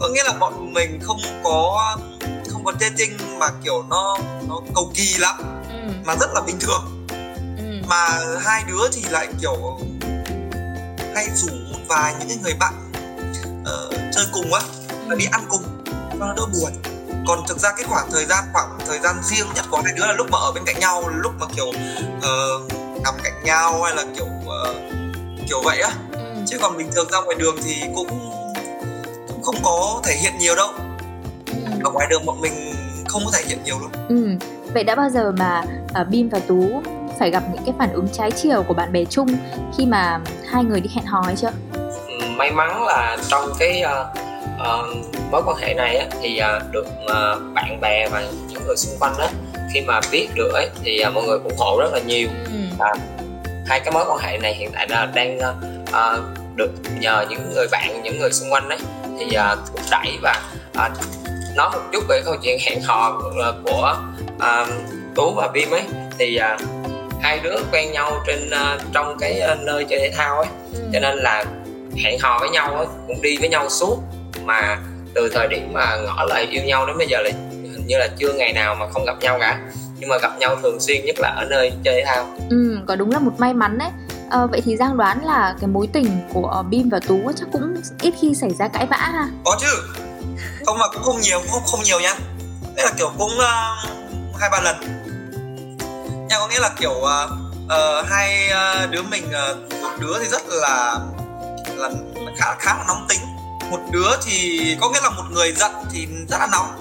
có 0.00 0.08
nghĩa 0.08 0.24
là 0.24 0.32
bọn 0.32 0.72
mình 0.72 1.00
không 1.02 1.20
có 1.44 1.96
không 2.50 2.64
có 2.64 2.72
dating 2.80 3.38
mà 3.38 3.48
kiểu 3.64 3.84
nó 3.90 4.18
nó 4.48 4.60
cầu 4.74 4.92
kỳ 4.94 5.16
lắm. 5.18 5.34
Ừ. 5.68 5.92
mà 6.04 6.16
rất 6.20 6.30
là 6.34 6.40
bình 6.46 6.56
thường. 6.60 7.06
Ừ. 7.58 7.64
mà 7.88 8.18
hai 8.44 8.62
đứa 8.68 8.88
thì 8.92 9.02
lại 9.10 9.28
kiểu 9.40 9.78
hay 11.14 11.28
rủ 11.34 11.48
một 11.72 11.78
vài 11.88 12.14
những 12.18 12.28
cái 12.28 12.38
người 12.42 12.54
bạn 12.54 12.83
chơi 14.14 14.24
cùng 14.32 14.52
á 14.52 14.60
là 15.08 15.16
đi 15.16 15.24
ăn 15.30 15.40
cùng 15.48 15.62
cho 16.18 16.26
nó 16.26 16.34
đỡ 16.36 16.42
buồn 16.52 16.72
còn 17.26 17.38
thực 17.48 17.58
ra 17.58 17.72
cái 17.76 17.84
khoảng 17.88 18.08
thời 18.12 18.24
gian 18.24 18.44
khoảng 18.52 18.78
thời 18.86 18.98
gian 18.98 19.16
riêng 19.22 19.46
nhất 19.54 19.64
của 19.70 19.82
hai 19.84 19.94
đứa 19.96 20.06
là 20.06 20.12
lúc 20.12 20.26
mà 20.30 20.38
ở 20.38 20.52
bên 20.54 20.64
cạnh 20.66 20.78
nhau 20.80 21.08
lúc 21.08 21.32
mà 21.40 21.46
kiểu 21.56 21.66
uh, 21.68 22.72
nằm 23.04 23.14
cạnh 23.24 23.44
nhau 23.44 23.82
hay 23.82 23.94
là 23.96 24.04
kiểu 24.16 24.26
uh, 24.26 24.76
kiểu 25.48 25.62
vậy 25.64 25.80
á 25.80 25.90
ừ. 26.12 26.18
chứ 26.46 26.58
còn 26.62 26.76
bình 26.76 26.90
thường 26.94 27.08
ra 27.12 27.18
ngoài 27.20 27.36
đường 27.38 27.56
thì 27.64 27.74
cũng 27.94 28.08
cũng 29.28 29.42
không 29.42 29.56
có 29.62 30.00
thể 30.04 30.14
hiện 30.14 30.32
nhiều 30.38 30.54
đâu 30.56 30.68
ừ. 31.46 31.54
ở 31.84 31.90
ngoài 31.90 32.06
đường 32.10 32.26
bọn 32.26 32.40
mình 32.40 32.52
không 33.08 33.22
có 33.24 33.30
thể 33.34 33.42
hiện 33.48 33.58
nhiều 33.64 33.78
đâu 33.80 33.90
ừ. 34.08 34.28
vậy 34.74 34.84
đã 34.84 34.94
bao 34.94 35.10
giờ 35.10 35.32
mà 35.38 35.64
uh, 36.00 36.08
Bim 36.08 36.28
và 36.28 36.38
Tú 36.38 36.82
phải 37.18 37.30
gặp 37.30 37.42
những 37.52 37.64
cái 37.66 37.74
phản 37.78 37.92
ứng 37.92 38.08
trái 38.12 38.30
chiều 38.30 38.62
của 38.62 38.74
bạn 38.74 38.92
bè 38.92 39.04
chung 39.04 39.28
khi 39.76 39.86
mà 39.86 40.20
hai 40.50 40.64
người 40.64 40.80
đi 40.80 40.90
hẹn 40.94 41.04
hò 41.04 41.20
hay 41.20 41.36
chưa 41.36 41.50
may 42.36 42.50
mắn 42.50 42.84
là 42.86 43.16
trong 43.28 43.52
cái 43.58 43.82
uh, 43.84 44.18
uh, 44.60 45.06
mối 45.30 45.42
quan 45.46 45.56
hệ 45.56 45.74
này 45.74 45.96
á, 45.96 46.06
thì 46.22 46.40
uh, 46.56 46.72
được 46.72 46.86
uh, 47.04 47.54
bạn 47.54 47.80
bè 47.80 48.08
và 48.08 48.22
những 48.48 48.66
người 48.66 48.76
xung 48.76 48.98
quanh 49.00 49.14
á 49.18 49.28
khi 49.72 49.80
mà 49.80 50.00
biết 50.12 50.28
được 50.34 50.52
ấy 50.52 50.68
thì 50.84 51.04
uh, 51.08 51.14
mọi 51.14 51.24
người 51.24 51.38
ủng 51.44 51.56
hộ 51.58 51.78
rất 51.80 51.92
là 51.92 52.00
nhiều 52.06 52.28
ừ. 52.44 52.52
uh, 52.74 52.98
hai 53.66 53.80
cái 53.80 53.92
mối 53.92 54.04
quan 54.08 54.18
hệ 54.18 54.38
này 54.38 54.54
hiện 54.54 54.70
tại 54.72 54.86
là 54.88 55.06
đang 55.14 55.38
uh, 55.82 56.24
được 56.56 56.70
nhờ 56.98 57.24
những 57.30 57.50
người 57.54 57.66
bạn 57.72 58.02
những 58.02 58.18
người 58.18 58.32
xung 58.32 58.52
quanh 58.52 58.68
đấy 58.68 58.78
thì 59.18 59.24
uh, 59.24 59.58
thúc 59.66 59.80
đẩy 59.90 60.18
và 60.22 60.42
uh, 60.70 60.92
nói 61.56 61.70
một 61.72 61.80
chút 61.92 62.04
về 62.08 62.22
câu 62.24 62.36
chuyện 62.42 62.58
hẹn 62.66 62.82
hò 62.82 63.20
của 63.64 63.96
uh, 64.36 64.68
tú 65.14 65.34
và 65.36 65.48
bim 65.48 65.70
ấy 65.70 65.82
thì 66.18 66.38
uh, 66.54 66.60
hai 67.22 67.40
đứa 67.42 67.56
quen 67.72 67.92
nhau 67.92 68.22
trên 68.26 68.50
uh, 68.50 68.80
trong 68.92 69.16
cái 69.20 69.42
uh, 69.52 69.58
nơi 69.60 69.84
chơi 69.84 70.00
thể 70.00 70.10
thao 70.16 70.36
ấy 70.36 70.46
ừ. 70.72 70.80
cho 70.92 71.00
nên 71.00 71.18
là 71.18 71.44
hẹn 72.04 72.18
hò 72.20 72.38
với 72.40 72.50
nhau 72.50 72.74
ấy, 72.74 72.86
cũng 73.06 73.22
đi 73.22 73.36
với 73.36 73.48
nhau 73.48 73.68
suốt. 73.70 73.98
Mà 74.44 74.78
từ 75.14 75.30
thời 75.34 75.48
điểm 75.48 75.72
mà 75.72 75.96
ngỏ 75.96 76.24
lời 76.28 76.46
yêu 76.50 76.62
nhau 76.64 76.86
đến 76.86 76.98
bây 76.98 77.06
giờ 77.06 77.18
là 77.22 77.30
hình 77.62 77.86
như 77.86 77.98
là 77.98 78.08
chưa 78.18 78.32
ngày 78.32 78.52
nào 78.52 78.74
mà 78.74 78.86
không 78.90 79.04
gặp 79.04 79.16
nhau 79.20 79.38
cả. 79.40 79.60
Nhưng 79.98 80.08
mà 80.08 80.18
gặp 80.18 80.38
nhau 80.38 80.56
thường 80.62 80.80
xuyên 80.80 81.04
nhất 81.04 81.16
là 81.18 81.28
ở 81.28 81.44
nơi 81.44 81.72
chơi 81.84 81.94
thể 81.94 82.04
thao. 82.06 82.26
Ừ 82.50 82.78
có 82.86 82.96
đúng 82.96 83.10
là 83.10 83.18
một 83.18 83.32
may 83.38 83.54
mắn 83.54 83.78
đấy. 83.78 83.90
À, 84.30 84.46
vậy 84.46 84.60
thì 84.64 84.76
giang 84.76 84.96
đoán 84.96 85.24
là 85.24 85.54
cái 85.60 85.68
mối 85.68 85.88
tình 85.92 86.20
của 86.32 86.64
bim 86.70 86.88
và 86.90 87.00
tú 87.08 87.20
chắc 87.36 87.48
cũng 87.52 87.74
ít 88.00 88.14
khi 88.20 88.34
xảy 88.34 88.50
ra 88.50 88.68
cãi 88.68 88.86
vã 88.90 88.96
ha? 88.96 89.28
Có 89.44 89.56
chứ. 89.60 89.66
Không 90.66 90.78
mà 90.78 90.86
cũng 90.92 91.02
không 91.02 91.20
nhiều 91.20 91.40
không 91.50 91.62
không 91.66 91.80
nhiều 91.84 92.00
nha. 92.00 92.14
Đấy 92.76 92.86
là 92.86 92.92
kiểu 92.98 93.10
cũng 93.18 93.30
uh, 93.38 94.40
hai 94.40 94.50
ba 94.52 94.60
lần. 94.60 94.76
Nha 96.28 96.36
có 96.38 96.48
nghĩa 96.48 96.60
là 96.60 96.70
kiểu 96.80 96.90
uh, 96.90 97.30
uh, 97.64 98.06
hai 98.06 98.48
uh, 98.50 98.90
đứa 98.90 99.02
mình 99.02 99.24
uh, 99.24 99.82
một 99.82 99.90
đứa 100.00 100.18
thì 100.20 100.28
rất 100.28 100.42
là 100.48 100.98
là 101.76 101.90
khá 102.36 102.54
khá 102.58 102.74
là 102.78 102.84
nóng 102.88 103.06
tính. 103.08 103.20
Một 103.70 103.80
đứa 103.90 104.10
thì 104.24 104.60
có 104.80 104.90
nghĩa 104.90 105.00
là 105.02 105.10
một 105.10 105.24
người 105.32 105.52
giận 105.52 105.72
thì 105.92 106.06
rất 106.30 106.36
là 106.38 106.48
nóng. 106.52 106.80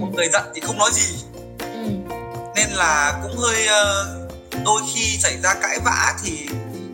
Một 0.00 0.08
người 0.14 0.28
giận 0.32 0.42
thì 0.54 0.60
không 0.60 0.78
nói 0.78 0.90
gì. 0.92 1.24
Ừ. 1.58 2.14
nên 2.56 2.70
là 2.70 3.20
cũng 3.22 3.36
hơi 3.38 3.66
ờ, 3.66 4.16
đôi 4.64 4.82
khi 4.94 5.18
xảy 5.18 5.36
ra 5.42 5.54
cãi 5.54 5.78
vã 5.84 6.14
thì 6.24 6.48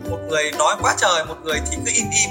một 0.09 0.19
người 0.29 0.51
nói 0.51 0.75
quá 0.81 0.95
trời 0.97 1.25
một 1.25 1.35
người 1.43 1.61
thì 1.71 1.77
cứ 1.85 1.91
im 1.95 2.05
im. 2.09 2.29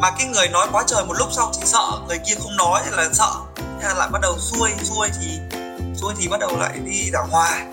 Mà 0.00 0.10
cái 0.18 0.26
người 0.26 0.48
nói 0.48 0.66
quá 0.72 0.84
trời 0.86 1.04
một 1.04 1.14
lúc 1.18 1.28
sau 1.32 1.52
thì 1.54 1.66
sợ 1.66 1.98
người 2.08 2.18
kia 2.18 2.34
không 2.38 2.56
nói 2.56 2.80
thì 2.84 2.90
là 2.96 3.08
sợ. 3.12 3.32
Thế 3.56 3.88
là 3.88 3.94
lại 3.94 4.08
bắt 4.12 4.18
đầu 4.22 4.38
xuôi 4.38 4.70
xuôi 4.82 5.08
thì 5.20 5.38
xuôi 5.96 6.14
thì 6.18 6.28
bắt 6.28 6.40
đầu 6.40 6.56
lại 6.58 6.78
đi 6.84 7.10
giảng 7.12 7.28
hòa. 7.30 7.64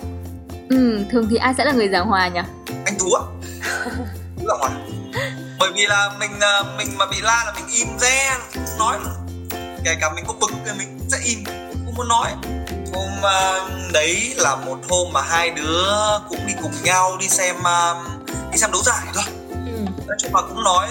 Ừ 0.70 0.98
thường 1.10 1.26
thì 1.30 1.36
ai 1.36 1.54
sẽ 1.58 1.64
là 1.64 1.72
người 1.72 1.88
giảng 1.88 2.06
hòa 2.06 2.28
nhỉ? 2.28 2.40
Anh 2.84 2.94
tú 2.98 3.12
ạ 3.12 3.22
giảng 4.46 4.58
hòa 4.58 4.70
bởi 5.62 5.70
vì 5.74 5.86
là 5.86 6.10
mình 6.18 6.40
à, 6.40 6.62
mình 6.76 6.88
mà 6.98 7.06
bị 7.06 7.16
la 7.20 7.42
là 7.46 7.52
mình 7.52 7.66
im 7.74 7.98
re. 7.98 8.36
Không 8.54 8.78
nói 8.78 8.96
kể 9.84 9.96
cả 10.00 10.12
mình 10.14 10.24
có 10.28 10.34
bực 10.40 10.50
thì 10.64 10.70
mình 10.78 10.98
sẽ 11.08 11.18
im 11.24 11.44
không 11.84 11.94
muốn 11.96 12.08
nói. 12.08 12.30
Hôm 12.94 13.10
uh, 13.18 13.92
đấy 13.92 14.34
là 14.36 14.56
một 14.56 14.78
hôm 14.90 15.12
mà 15.12 15.22
hai 15.22 15.50
đứa 15.50 16.18
cũng 16.28 16.46
đi 16.46 16.52
cùng 16.62 16.72
nhau 16.82 17.16
đi 17.20 17.28
xem 17.28 17.56
uh, 17.60 17.96
đi 18.52 18.58
xem 18.58 18.70
đấu 18.72 18.82
giải 18.82 19.06
thôi. 19.14 19.24
Ừ. 19.50 19.84
nói 20.06 20.16
chung 20.18 20.34
là 20.34 20.42
cũng 20.42 20.64
nói 20.64 20.88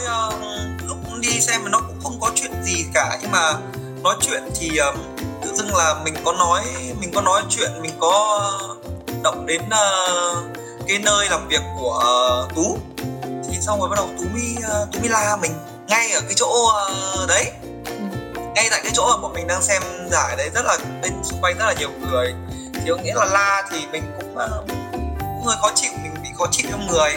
lúc 0.88 0.98
đi 1.22 1.42
xem 1.42 1.64
mà 1.64 1.70
nó 1.70 1.80
cũng 1.80 2.00
không 2.04 2.20
có 2.22 2.32
chuyện 2.36 2.64
gì 2.64 2.86
cả. 2.94 3.18
Nhưng 3.22 3.32
mà 3.32 3.54
nói 4.04 4.16
chuyện 4.22 4.44
thì 4.56 4.80
tự 5.42 5.54
dưng 5.56 5.76
là 5.76 5.96
mình 6.04 6.14
có 6.26 6.34
nói 6.34 6.64
mình 7.00 7.12
có 7.16 7.22
nói 7.22 7.42
chuyện 7.50 7.72
mình 7.82 7.94
có 8.00 8.52
động 9.24 9.46
đến 9.46 9.62
cái 10.88 11.00
nơi 11.00 11.30
làm 11.30 11.48
việc 11.48 11.62
của 11.80 12.04
uh, 12.54 12.90
tú 13.43 13.54
xong 13.62 13.80
rồi 13.80 13.89
bắt 13.89 13.95
đầu 13.95 14.10
tú 14.17 14.23
mi 14.34 14.56
uh, 14.58 14.91
tú 14.91 14.99
mi 14.99 15.08
la 15.08 15.38
mình 15.41 15.51
ngay 15.88 16.12
ở 16.12 16.21
cái 16.21 16.34
chỗ 16.36 16.71
uh, 17.23 17.30
đấy. 17.30 17.51
Ừ. 17.86 17.91
ngay 18.56 18.67
tại 18.71 18.82
cái 18.84 18.91
chỗ 18.93 19.08
mà 19.10 19.17
bọn 19.21 19.34
mình 19.34 19.47
đang 19.47 19.62
xem 19.62 19.82
giải 20.12 20.36
đấy 20.38 20.49
rất 20.56 20.65
là 20.65 20.77
bên 21.01 21.13
xung 21.23 21.41
quanh 21.41 21.58
rất 21.58 21.65
là 21.65 21.73
nhiều 21.80 21.89
người. 21.99 22.34
Thì 22.73 22.89
có 22.89 22.95
nghĩa 22.95 23.13
là 23.15 23.25
la 23.25 23.63
thì 23.71 23.77
mình 23.91 24.04
cũng, 24.19 24.36
uh, 24.36 24.67
cũng 25.19 25.45
hơi 25.45 25.58
khó 25.62 25.71
chịu 25.75 25.91
mình 26.04 26.13
bị 26.23 26.30
khó 26.38 26.45
chịu 26.51 26.67
trong 26.71 26.88
người. 26.88 27.12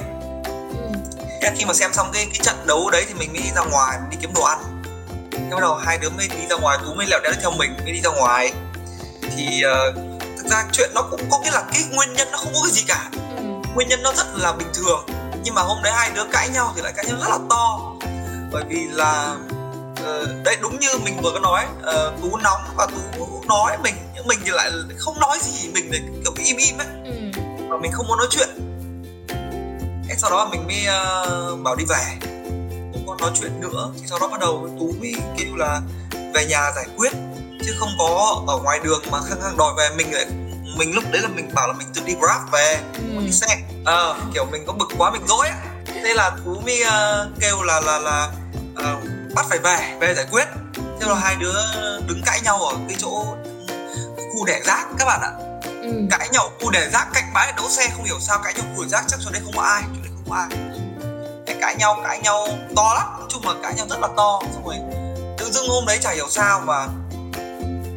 Ừ. 1.40 1.50
khi 1.56 1.64
mà 1.64 1.74
xem 1.74 1.92
xong 1.92 2.10
cái 2.12 2.24
cái 2.24 2.40
trận 2.42 2.66
đấu 2.66 2.90
đấy 2.90 3.04
thì 3.08 3.14
mình 3.14 3.32
mới 3.32 3.42
đi 3.42 3.50
ra 3.56 3.62
ngoài 3.70 3.98
mình 4.00 4.10
đi 4.10 4.16
kiếm 4.20 4.30
đồ 4.34 4.42
ăn. 4.42 4.82
Thế 5.32 5.50
bắt 5.50 5.60
đầu 5.60 5.74
hai 5.74 5.98
đứa 5.98 6.10
mới 6.10 6.28
đi 6.28 6.46
ra 6.50 6.56
ngoài 6.56 6.78
tú 6.84 6.94
mới 6.94 7.06
lẹo 7.06 7.20
đéo 7.20 7.32
theo 7.40 7.50
mình 7.50 7.76
mới 7.82 7.92
đi 7.92 8.00
ra 8.00 8.10
ngoài. 8.10 8.52
Thì 9.37 9.62
uh, 9.66 9.96
thực 10.37 10.46
ra 10.50 10.64
chuyện 10.72 10.90
nó 10.94 11.02
cũng 11.02 11.20
có 11.30 11.38
nghĩa 11.38 11.50
là 11.50 11.64
cái 11.72 11.82
nguyên 11.92 12.12
nhân 12.12 12.28
nó 12.32 12.38
không 12.38 12.52
có 12.54 12.60
cái 12.62 12.72
gì 12.72 12.82
cả. 12.88 13.10
Ừ. 13.37 13.44
nguyên 13.74 13.88
nhân 13.88 14.02
nó 14.02 14.12
rất 14.12 14.26
là 14.37 14.52
bình 14.52 14.68
thường 14.74 15.06
nhưng 15.44 15.54
mà 15.54 15.62
hôm 15.62 15.83
đấy 15.83 15.92
hai 15.96 16.11
đứa 16.14 16.24
cãi 16.33 16.48
nhau 16.48 16.72
thì 16.76 16.83
lại 16.83 16.92
cãi 16.96 17.04
nhau 17.09 17.16
rất 17.20 17.28
là 17.28 17.38
to. 17.50 17.92
Bởi 18.52 18.64
vì 18.68 18.87
là 18.90 19.37
uh, 19.92 20.44
đấy 20.44 20.57
đúng 20.62 20.80
như 20.80 20.88
mình 21.04 21.20
vừa 21.22 21.30
có 21.30 21.38
nói 21.38 21.64
uh, 21.78 22.22
tú 22.22 22.37
nóng 22.37 22.61
và 22.76 22.87
tú 22.87 23.42
nói 23.48 23.78
mình 23.83 23.94
nhưng 24.14 24.26
mình 24.26 24.38
thì 24.44 24.50
lại 24.50 24.70
không 24.98 25.20
nói 25.20 25.38
gì 25.42 25.70
mình 25.74 25.90
lại 25.90 26.00
kiểu 26.24 26.33
im 26.44 26.57
im 26.57 26.78
ấy. 26.78 26.87
Ừ. 27.04 27.40
và 27.68 27.76
mình 27.76 27.92
không 27.92 28.07
muốn 28.09 28.18
nói 28.18 28.26
chuyện. 28.30 28.48
Thế 30.09 30.14
sau 30.18 30.30
đó 30.30 30.48
mình 30.50 30.66
mới 30.66 30.87
uh, 30.87 31.61
bảo 31.62 31.76
đi 31.76 31.85
về. 31.88 32.28
Không 32.92 33.04
còn 33.07 33.16
nói 33.20 33.30
chuyện 33.40 33.61
nữa. 33.61 33.90
Thì 34.00 34.07
sau 34.07 34.18
đó 34.18 34.28
bắt 34.28 34.40
đầu 34.40 34.68
tú 34.78 34.92
mới 35.00 35.14
kêu 35.38 35.57
là 35.57 35.80
về 36.35 36.46
nhà 36.46 36.72
giải 36.76 36.87
quyết. 36.96 37.12
Chứ 37.66 37.72
không 37.78 37.90
có 37.98 38.42
ở 38.46 38.57
ngoài 38.57 38.80
đường 38.83 39.02
mà 39.11 39.20
khăng 39.20 39.40
khăng 39.42 39.57
đòi 39.57 39.72
về 39.78 39.88
mình 39.96 40.12
lại 40.12 40.26
mình 40.76 40.94
lúc 40.94 41.04
đấy 41.10 41.22
là 41.22 41.28
mình 41.28 41.54
bảo 41.54 41.68
là 41.68 41.74
mình 41.74 41.87
tự 41.94 42.02
đi 42.04 42.14
grab 42.20 42.40
về 42.52 42.80
ừ. 42.94 43.20
đi 43.24 43.32
xe. 43.32 43.56
À, 43.87 44.14
kiểu 44.34 44.44
mình 44.44 44.64
có 44.66 44.72
bực 44.72 44.88
quá 44.98 45.10
mình 45.10 45.26
dỗi 45.28 45.48
á. 45.48 45.56
Thế 45.87 46.14
là 46.14 46.30
tú 46.44 46.60
mới 46.60 46.82
uh, 46.82 47.40
kêu 47.40 47.62
là 47.62 47.80
là 47.80 47.98
là 47.98 48.28
uh, 48.72 49.04
bắt 49.34 49.46
phải 49.48 49.58
về 49.58 49.96
về 50.00 50.14
giải 50.14 50.26
quyết. 50.30 50.48
Thế 51.00 51.08
là 51.08 51.14
hai 51.14 51.37
đứa 51.37 51.54
đứng 52.06 52.22
cãi 52.26 52.40
nhau 52.44 52.58
ở 52.58 52.76
cái 52.88 52.96
chỗ 53.00 53.24
khu 54.16 54.44
đẻ 54.46 54.60
rác 54.64 54.87
các 54.98 55.04
bạn 55.04 55.20
ạ. 55.22 55.32
Ừ. 55.82 55.90
cãi 56.10 56.28
nhau 56.32 56.50
khu 56.60 56.70
đẻ 56.70 56.88
rác 56.92 57.06
cạnh 57.14 57.30
bãi 57.34 57.52
đỗ 57.56 57.68
xe 57.68 57.88
không 57.94 58.04
hiểu 58.04 58.16
sao 58.20 58.38
cãi 58.44 58.54
nhau 58.54 58.64
khu 58.76 58.82
đẻ 58.82 58.88
rác 58.88 59.04
chắc 59.08 59.20
cho 59.24 59.30
đây 59.30 59.42
không 59.44 59.54
có 59.56 59.62
ai 59.62 59.82
chỗ 59.82 60.00
đây 60.02 60.12
không 60.14 60.24
có 60.30 60.37
ai. 60.37 60.48
Cái 61.46 61.56
cãi 61.60 61.76
nhau 61.78 62.00
cãi 62.04 62.20
nhau 62.22 62.48
to 62.76 62.94
lắm. 62.94 63.06
Nói 63.18 63.28
chung 63.28 63.48
là 63.48 63.54
cãi 63.62 63.74
nhau 63.76 63.87
rất 63.90 64.00
là 64.00 64.08
to. 64.16 64.40
Xong 64.54 64.66
rồi 64.66 64.76
tự 65.38 65.50
dưng 65.50 65.68
hôm 65.68 65.87
đấy 65.87 65.98
chả 66.02 66.10
hiểu 66.10 66.26
sao 66.30 66.60
mà 66.60 66.87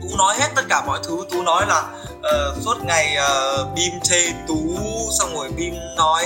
tú 0.02 0.18
nói 0.18 0.36
hết 0.40 0.48
tất 0.56 0.64
cả 0.70 0.82
mọi 0.88 1.00
thứ. 1.08 1.26
Tú 1.32 1.44
nói 1.44 1.66
là 1.68 1.84
uh, 2.28 2.64
suốt 2.66 2.78
ngày 2.86 3.18
uh, 3.18 3.68
bim 3.76 3.92
chê 4.04 4.32
tú 4.48 4.78
xong 5.20 5.36
rồi 5.36 5.50
bim 5.58 5.74
nói 5.98 6.26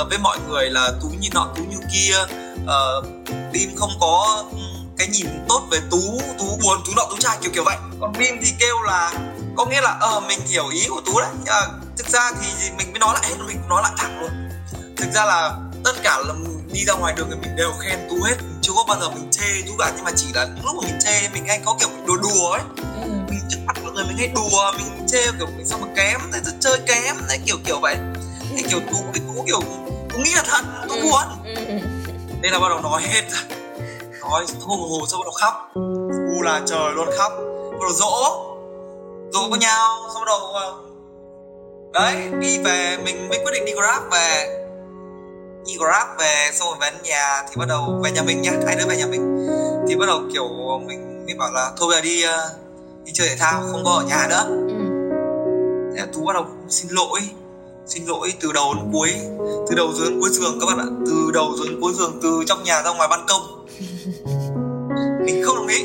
uh, 0.00 0.08
với 0.08 0.18
mọi 0.18 0.38
người 0.48 0.70
là 0.70 0.92
tú 1.00 1.08
như 1.20 1.28
nọ 1.34 1.48
tú 1.56 1.62
như 1.70 1.78
kia. 1.92 2.14
Uh, 2.62 3.06
bim 3.52 3.76
không 3.76 3.90
có 4.00 4.44
cái 4.98 5.06
nhìn 5.06 5.26
tốt 5.48 5.62
về 5.70 5.78
tú 5.90 6.20
tú 6.38 6.58
buồn 6.62 6.78
tú 6.86 6.92
nọ 6.96 7.02
tú 7.10 7.16
trai 7.18 7.38
kiểu 7.42 7.50
kiểu 7.54 7.64
vậy. 7.64 7.76
Còn 8.00 8.12
bim 8.18 8.34
thì 8.42 8.52
kêu 8.60 8.80
là 8.82 9.12
có 9.56 9.66
nghĩa 9.66 9.80
là 9.80 9.96
ờ 10.00 10.16
uh, 10.16 10.24
mình 10.28 10.40
hiểu 10.46 10.68
ý 10.68 10.86
của 10.88 11.00
tú 11.06 11.20
đấy. 11.20 11.30
Uh, 11.40 11.96
thực 11.98 12.08
ra 12.08 12.32
thì 12.40 12.70
mình 12.78 12.92
mới 12.92 12.98
nói 12.98 13.14
lại 13.14 13.22
hết 13.28 13.34
mình 13.46 13.58
nói 13.68 13.82
lại 13.82 13.92
thẳng 13.96 14.20
luôn. 14.20 14.30
Thực 14.96 15.12
ra 15.14 15.24
là 15.24 15.56
tất 15.84 15.92
cả 16.02 16.18
là 16.26 16.34
đi 16.72 16.84
ra 16.84 16.94
ngoài 16.94 17.14
đường 17.16 17.28
thì 17.30 17.36
mình 17.36 17.56
đều 17.56 17.72
khen 17.80 17.98
tú 18.10 18.16
hết. 18.24 18.34
Mình 18.38 18.58
chưa 18.62 18.72
có 18.76 18.84
bao 18.88 19.00
giờ 19.00 19.08
mình 19.08 19.30
chê 19.30 19.62
tú 19.66 19.72
cả 19.78 19.92
nhưng 19.96 20.04
mà 20.04 20.10
chỉ 20.16 20.26
là 20.34 20.44
những 20.44 20.64
lúc 20.64 20.76
mà 20.76 20.82
mình 20.88 20.98
chê 21.04 21.28
mình 21.32 21.46
hay 21.48 21.60
có 21.64 21.76
kiểu 21.80 21.88
đùa 22.06 22.16
đùa 22.16 22.50
ấy. 22.50 22.62
Ừ. 22.76 23.10
mình 23.28 23.40
trước 23.50 23.58
mặt 23.66 23.83
người 23.94 24.04
mình 24.04 24.16
hay 24.16 24.28
đùa 24.34 24.72
mình 24.78 25.06
chê 25.06 25.18
kiểu 25.38 25.46
mình 25.56 25.66
sao 25.66 25.78
mà 25.78 25.86
kém 25.96 26.20
thế 26.32 26.40
chơi 26.60 26.78
kém 26.86 27.16
đấy 27.28 27.38
kiểu 27.46 27.56
kiểu 27.64 27.80
vậy. 27.80 27.96
Thì 28.56 28.62
kiểu 28.70 28.80
tú 28.92 28.98
thì 29.14 29.20
tú 29.26 29.44
kiểu 29.46 29.60
tú 30.10 30.18
nghĩ 30.18 30.30
là 30.34 30.42
thật 30.46 30.64
tú 30.88 30.94
ừ. 30.94 31.02
buồn. 31.02 31.22
Ừ. 31.44 31.54
nên 32.42 32.52
là 32.52 32.58
bắt 32.58 32.68
đầu 32.68 32.80
nói 32.80 33.02
hết 33.02 33.22
nói 34.20 34.44
hồ 34.60 34.76
hồ 34.76 35.06
xong 35.06 35.20
bắt 35.20 35.24
đầu 35.24 35.32
khóc. 35.32 35.70
U 36.36 36.42
là 36.42 36.60
trời 36.66 36.92
luôn 36.94 37.08
khóc. 37.18 37.32
Bắt 37.72 37.80
đầu 37.80 37.92
dỗ. 37.92 38.40
Dỗ 39.32 39.48
với 39.50 39.58
nhau 39.58 40.00
xong 40.14 40.22
bắt 40.22 40.26
đầu 40.26 40.38
ờ, 40.38 40.74
đấy 41.92 42.28
đi 42.40 42.58
về 42.58 42.96
mình 43.04 43.28
mới 43.28 43.38
quyết 43.38 43.52
định 43.52 43.64
đi 43.64 43.72
grab 43.72 44.02
về. 44.12 44.60
Đi 45.66 45.76
grab 45.78 46.08
về 46.18 46.50
xong 46.54 46.68
rồi 46.68 46.76
về 46.80 46.98
nhà 47.02 47.42
thì 47.48 47.56
bắt 47.56 47.68
đầu 47.68 48.00
về 48.04 48.10
nhà 48.10 48.22
mình 48.22 48.42
nhá 48.42 48.52
hai 48.66 48.76
đứa 48.76 48.86
về 48.86 48.96
nhà 48.96 49.06
mình. 49.06 49.48
Thì 49.88 49.96
bắt 49.96 50.06
đầu 50.06 50.20
kiểu 50.32 50.48
mình 50.86 51.26
mới 51.26 51.34
bảo 51.34 51.52
là 51.52 51.70
thôi 51.76 51.88
bây 51.88 51.96
giờ 51.96 52.00
đi 52.00 52.24
uh, 52.26 52.63
đi 53.04 53.12
chơi 53.14 53.28
thể 53.28 53.36
thao 53.38 53.62
không 53.72 53.84
có 53.84 53.90
ở 53.90 54.04
nhà 54.04 54.26
nữa. 54.30 54.44
Ừ. 54.48 54.74
thế 55.96 56.06
tú 56.14 56.24
bắt 56.24 56.32
đầu 56.34 56.46
xin 56.68 56.90
lỗi. 56.90 57.20
Xin 57.86 58.04
lỗi 58.06 58.32
từ 58.40 58.52
đầu 58.52 58.74
đến 58.74 58.84
cuối. 58.92 59.10
Từ 59.68 59.76
đầu 59.76 59.92
dưới 59.92 60.10
đến 60.10 60.20
cuối 60.20 60.30
giường 60.32 60.58
các 60.60 60.66
bạn 60.66 60.78
ạ. 60.78 60.88
Từ 61.06 61.30
đầu 61.34 61.52
dưới 61.56 61.68
đến 61.68 61.80
cuối 61.80 61.92
giường 61.94 62.18
từ 62.22 62.42
trong 62.46 62.64
nhà 62.64 62.82
ra 62.82 62.90
ngoài 62.94 63.08
ban 63.10 63.26
công. 63.28 63.66
Mình 65.26 65.42
không 65.44 65.56
đồng 65.56 65.66
ý. 65.66 65.82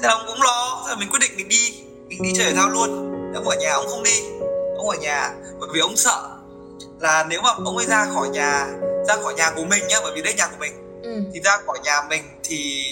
Thế 0.00 0.08
là 0.08 0.14
ông 0.14 0.22
cũng 0.26 0.42
lo. 0.42 0.82
Thế 0.84 0.90
là 0.90 0.96
mình 0.98 1.08
quyết 1.10 1.20
định 1.20 1.30
mình 1.36 1.48
đi. 1.48 1.82
Mình 2.08 2.22
đi 2.22 2.32
chơi 2.36 2.46
thể 2.46 2.54
thao 2.54 2.68
luôn. 2.68 3.12
Ông 3.34 3.48
ở 3.48 3.56
nhà 3.60 3.72
ông 3.72 3.86
không 3.88 4.02
đi. 4.02 4.22
Ông 4.76 4.88
ở 4.88 4.96
nhà 5.00 5.34
bởi 5.60 5.68
vì 5.74 5.80
ông 5.80 5.96
sợ 5.96 6.22
là 7.00 7.26
nếu 7.28 7.40
mà 7.42 7.50
ông 7.64 7.76
ấy 7.76 7.86
ra 7.86 8.06
khỏi 8.14 8.28
nhà 8.28 8.66
ra 9.08 9.16
khỏi 9.22 9.34
nhà 9.34 9.50
của 9.56 9.64
mình 9.64 9.82
nhá 9.88 9.96
bởi 10.02 10.12
vì 10.14 10.22
đây 10.22 10.34
nhà 10.34 10.46
của 10.46 10.56
mình. 10.60 10.72
Ừ. 11.02 11.22
thì 11.34 11.40
ra 11.40 11.58
khỏi 11.66 11.78
nhà 11.84 12.02
mình 12.10 12.22
thì 12.44 12.84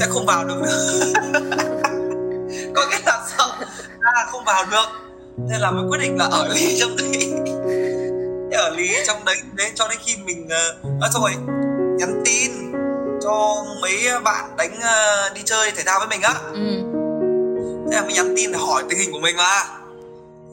sẽ 0.00 0.06
không 0.08 0.26
vào 0.26 0.44
được 0.44 0.56
nữa 0.62 1.12
có 2.74 2.86
nghĩa 2.90 2.98
là 3.06 3.26
sợ 3.38 3.52
ra 4.00 4.26
không 4.30 4.44
vào 4.44 4.64
được. 4.70 4.86
Nên 5.36 5.60
là 5.60 5.70
mình 5.70 5.90
quyết 5.90 5.98
định 5.98 6.16
là 6.18 6.24
ở 6.24 6.48
ly 6.54 6.76
trong 6.80 6.96
đấy. 6.96 7.32
Ở 8.52 8.70
lý 8.70 8.90
trong 9.06 9.24
đấy 9.24 9.36
đến 9.54 9.72
cho 9.74 9.88
đến 9.88 9.98
khi 10.04 10.16
mình 10.24 10.48
uh, 11.06 11.12
xong 11.12 11.22
rồi 11.22 11.32
nhắn 11.98 12.22
tin 12.24 12.50
cho 13.22 13.64
mấy 13.82 14.20
bạn 14.24 14.56
đánh 14.56 14.78
uh, 14.78 15.34
đi 15.34 15.40
chơi 15.44 15.70
thể 15.76 15.82
thao 15.86 15.98
với 15.98 16.08
mình 16.08 16.22
á. 16.22 16.34
Ừ. 16.52 16.82
thế 17.90 17.96
là 17.96 18.02
mình 18.06 18.16
nhắn 18.16 18.34
tin 18.36 18.52
để 18.52 18.58
hỏi 18.58 18.82
tình 18.88 18.98
hình 18.98 19.12
của 19.12 19.20
mình 19.20 19.36
mà. 19.36 19.64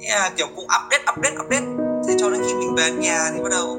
Thế 0.01 0.09
là 0.09 0.31
kiểu 0.37 0.47
cũng 0.55 0.65
update 0.65 1.03
update 1.11 1.35
update. 1.45 1.65
Thế 2.07 2.15
cho 2.19 2.29
đến 2.29 2.41
khi 2.47 2.53
mình 2.53 2.75
về 2.75 2.91
nhà 2.91 3.31
thì 3.33 3.43
bắt 3.43 3.49
đầu 3.51 3.77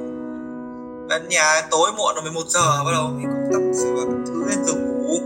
về 1.11 1.21
nhà 1.29 1.63
tối 1.71 1.91
muộn 1.97 2.15
rồi 2.15 2.23
11 2.23 2.43
giờ 2.47 2.85
bắt 2.85 2.91
đầu 2.93 3.09
mình 3.09 3.27
cũng 3.31 3.53
tập 3.53 3.63
sửa 3.79 4.05
thứ 4.27 4.45
lên 4.49 4.65
giường 4.65 4.89
ngủ. 4.89 5.19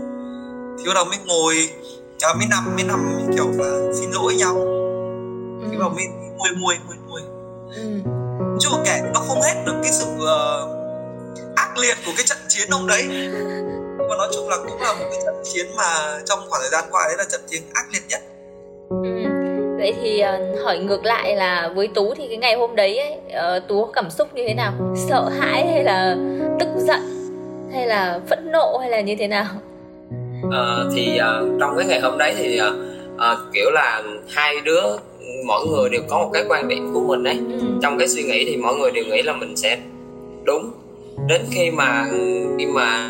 Thì 0.77 0.83
bắt 0.87 0.93
đầu 0.95 1.05
mới 1.05 1.17
ngồi 1.25 1.69
à, 2.21 2.33
mới 2.33 2.47
nằm 2.49 2.75
mới 2.75 2.83
nằm 2.83 3.29
kiểu 3.35 3.47
là 3.57 3.93
xin 3.93 4.11
lỗi 4.11 4.35
nhau. 4.35 4.55
Ừ. 5.61 5.67
bắt 5.71 5.77
đầu 5.79 5.89
mới 5.89 6.05
mùi 6.37 6.49
mùi 6.61 6.75
mùi 6.87 6.95
mùi 7.07 7.21
ừ. 7.75 8.11
chứ 8.59 8.69
kể 8.85 9.01
nó 9.13 9.19
không 9.19 9.41
hết 9.41 9.63
được 9.65 9.75
cái 9.83 9.91
sự 9.91 10.05
uh, 10.15 11.55
ác 11.55 11.77
liệt 11.77 11.97
của 12.05 12.11
cái 12.17 12.25
trận 12.25 12.37
chiến 12.47 12.67
ông 12.71 12.87
đấy. 12.87 13.03
Mà 13.97 14.15
nói 14.17 14.27
chung 14.33 14.49
là 14.49 14.57
cũng 14.57 14.81
là 14.81 14.93
một 14.93 15.05
cái 15.11 15.19
trận 15.25 15.35
chiến 15.43 15.65
mà 15.77 16.19
trong 16.25 16.39
khoảng 16.49 16.61
thời 16.61 16.69
gian 16.71 16.83
qua 16.91 17.01
đấy 17.07 17.15
là 17.17 17.23
trận 17.31 17.41
chiến 17.47 17.61
ác 17.73 17.85
liệt 17.93 18.03
nhất. 18.09 18.21
Ừ. 18.89 19.37
Vậy 19.77 19.95
thì 20.01 20.23
uh, 20.23 20.63
hỏi 20.63 20.79
ngược 20.79 21.05
lại 21.05 21.35
là 21.35 21.71
với 21.75 21.87
tú 21.87 22.13
thì 22.17 22.27
cái 22.27 22.37
ngày 22.37 22.55
hôm 22.55 22.75
đấy 22.75 22.97
ấy, 22.97 23.11
uh, 23.57 23.67
tú 23.67 23.85
có 23.85 23.91
cảm 23.91 24.09
xúc 24.09 24.33
như 24.33 24.43
thế 24.47 24.53
nào? 24.53 24.73
Sợ 25.09 25.29
hãi 25.39 25.67
hay 25.67 25.83
là 25.83 26.15
tức 26.59 26.67
giận? 26.77 26.99
Hay 27.73 27.87
là 27.87 28.19
phẫn 28.29 28.51
nộ 28.51 28.77
hay 28.77 28.89
là 28.89 29.01
như 29.01 29.15
thế 29.19 29.27
nào 29.27 29.45
uh, 30.47 30.93
thì 30.95 31.19
uh, 31.19 31.59
trong 31.59 31.77
cái 31.77 31.87
ngày 31.87 31.99
hôm 31.99 32.17
đấy 32.17 32.33
thì 32.37 32.59
uh, 32.61 32.73
uh, 33.15 33.53
kiểu 33.53 33.71
là 33.71 34.03
hai 34.29 34.61
đứa 34.61 34.83
mỗi 35.45 35.67
người 35.67 35.89
đều 35.89 36.01
có 36.09 36.17
một 36.17 36.29
cái 36.33 36.43
quan 36.49 36.67
điểm 36.67 36.93
của 36.93 37.01
mình 37.01 37.23
ấy 37.23 37.37
ừ. 37.37 37.67
trong 37.81 37.97
cái 37.97 38.07
suy 38.07 38.23
nghĩ 38.23 38.45
thì 38.45 38.57
mọi 38.57 38.75
người 38.75 38.91
đều 38.91 39.05
nghĩ 39.05 39.21
là 39.21 39.33
mình 39.33 39.55
sẽ 39.55 39.77
đúng 40.43 40.71
đến 41.27 41.41
khi 41.51 41.71
mà 41.71 42.05
khi 42.57 42.65
mà 42.65 43.07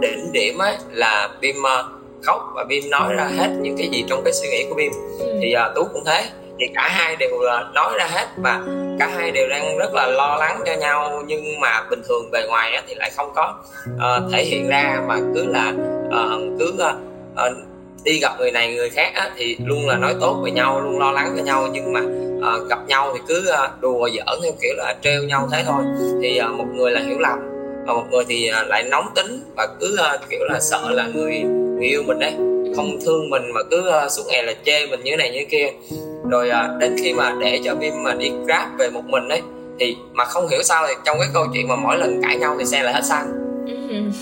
đỉnh 0.00 0.32
điểm 0.32 0.58
ấy 0.58 0.76
là 0.92 1.28
bim 1.40 1.56
uh, 1.56 1.86
khóc 2.22 2.52
và 2.54 2.64
bim 2.64 2.90
nói 2.90 3.14
ra 3.14 3.24
hết 3.36 3.48
những 3.60 3.76
cái 3.78 3.88
gì 3.88 4.04
trong 4.08 4.22
cái 4.24 4.32
suy 4.32 4.48
nghĩ 4.48 4.64
của 4.68 4.74
bim 4.74 4.92
ừ. 5.18 5.38
thì 5.42 5.54
uh, 5.68 5.74
tú 5.74 5.84
cũng 5.92 6.02
thế 6.06 6.24
thì 6.58 6.66
cả 6.74 6.88
hai 6.88 7.16
đều 7.16 7.30
uh, 7.36 7.74
nói 7.74 7.94
ra 7.98 8.06
hết 8.10 8.26
và 8.36 8.60
cả 8.98 9.06
hai 9.06 9.30
đều 9.30 9.48
đang 9.48 9.78
rất 9.78 9.94
là 9.94 10.06
lo 10.06 10.36
lắng 10.40 10.60
cho 10.66 10.74
nhau 10.74 11.22
nhưng 11.26 11.60
mà 11.60 11.82
bình 11.90 12.02
thường 12.08 12.30
bề 12.32 12.46
ngoài 12.48 12.74
á, 12.74 12.82
thì 12.88 12.94
lại 12.94 13.10
không 13.16 13.32
có 13.34 13.54
uh, 13.94 14.32
thể 14.32 14.44
hiện 14.44 14.68
ra 14.68 15.02
mà 15.08 15.16
cứ 15.34 15.46
là 15.46 15.72
uh, 16.08 16.58
cứ 16.58 16.72
uh, 16.74 16.96
uh, 17.32 17.56
đi 18.04 18.18
gặp 18.18 18.32
người 18.38 18.50
này 18.50 18.74
người 18.74 18.90
khác 18.90 19.12
á, 19.14 19.30
thì 19.36 19.56
luôn 19.64 19.88
là 19.88 19.96
nói 19.96 20.14
tốt 20.20 20.40
về 20.44 20.50
nhau 20.50 20.80
luôn 20.80 20.98
lo 20.98 21.12
lắng 21.12 21.34
cho 21.36 21.42
nhau. 21.42 21.68
Nhưng 21.72 21.92
mà 21.92 22.00
uh, 22.38 22.68
gặp 22.68 22.78
nhau 22.88 23.10
thì 23.14 23.20
cứ 23.28 23.50
uh, 23.64 23.80
đùa 23.80 24.08
giỡn 24.08 24.40
theo 24.42 24.52
kiểu 24.62 24.72
là 24.76 24.96
trêu 25.02 25.22
nhau 25.22 25.48
thế 25.52 25.64
thôi. 25.66 25.84
Thì 26.22 26.40
uh, 26.40 26.58
một 26.58 26.66
người 26.74 26.90
là 26.90 27.00
hiểu 27.00 27.18
lầm 27.18 27.38
và 27.86 27.94
một 27.94 28.04
người 28.10 28.24
thì 28.28 28.50
uh, 28.62 28.68
lại 28.68 28.82
nóng 28.82 29.06
tính 29.14 29.40
và 29.56 29.68
cứ 29.80 29.98
uh, 30.14 30.20
kiểu 30.30 30.40
là 30.50 30.60
sợ 30.60 30.90
là 30.90 31.06
người 31.14 31.38
người 31.40 31.86
yêu 31.86 32.02
mình 32.06 32.18
đấy 32.18 32.32
không 32.76 32.98
thương 33.04 33.30
mình 33.30 33.42
mà 33.54 33.60
cứ 33.70 33.90
uh, 34.04 34.10
suốt 34.10 34.22
ngày 34.26 34.42
là 34.42 34.52
chê 34.64 34.86
mình 34.86 35.00
như 35.04 35.10
thế 35.10 35.16
này 35.16 35.30
như 35.30 35.38
thế 35.38 35.46
kia. 35.50 35.96
Rồi 36.30 36.50
uh, 36.50 36.80
đến 36.80 36.96
khi 37.02 37.12
mà 37.12 37.34
để 37.40 37.60
cho 37.64 37.74
Vim 37.74 38.02
mà 38.02 38.14
đi 38.14 38.30
grab 38.44 38.68
về 38.78 38.90
một 38.90 39.04
mình 39.06 39.28
đấy 39.28 39.42
thì 39.80 39.96
mà 40.12 40.24
không 40.24 40.48
hiểu 40.48 40.62
sao 40.62 40.84
thì 40.88 40.94
trong 41.04 41.16
cái 41.20 41.28
câu 41.34 41.46
chuyện 41.54 41.68
mà 41.68 41.76
mỗi 41.76 41.98
lần 41.98 42.22
cãi 42.22 42.36
nhau 42.36 42.56
thì 42.58 42.64
xe 42.64 42.82
lại 42.82 42.94
hết 42.94 43.04
xăng. 43.04 43.32
Mình, 43.66 44.12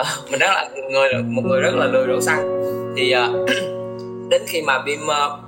uh, 0.00 0.30
mình 0.30 0.40
rất 0.40 0.46
là 0.46 0.68
người 0.90 1.08
một 1.22 1.42
người 1.44 1.60
rất 1.60 1.74
là 1.74 1.86
lười 1.86 2.06
đổ 2.06 2.20
xăng 2.20 2.62
thì 2.96 3.14
uh, 3.14 3.48
đến 4.30 4.42
khi 4.46 4.62
mà 4.62 4.82
Bim 4.82 5.00
uh, 5.02 5.46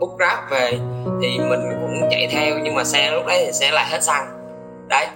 book 0.00 0.18
grab 0.18 0.38
về 0.50 0.78
thì 1.22 1.38
mình 1.38 1.60
cũng 1.80 2.08
chạy 2.10 2.28
theo 2.30 2.58
nhưng 2.62 2.74
mà 2.74 2.84
xe 2.84 3.10
lúc 3.10 3.26
đấy 3.26 3.42
thì 3.46 3.52
xe 3.52 3.70
lại 3.70 3.86
hết 3.90 4.02
xăng. 4.02 4.26
Đấy 4.88 5.06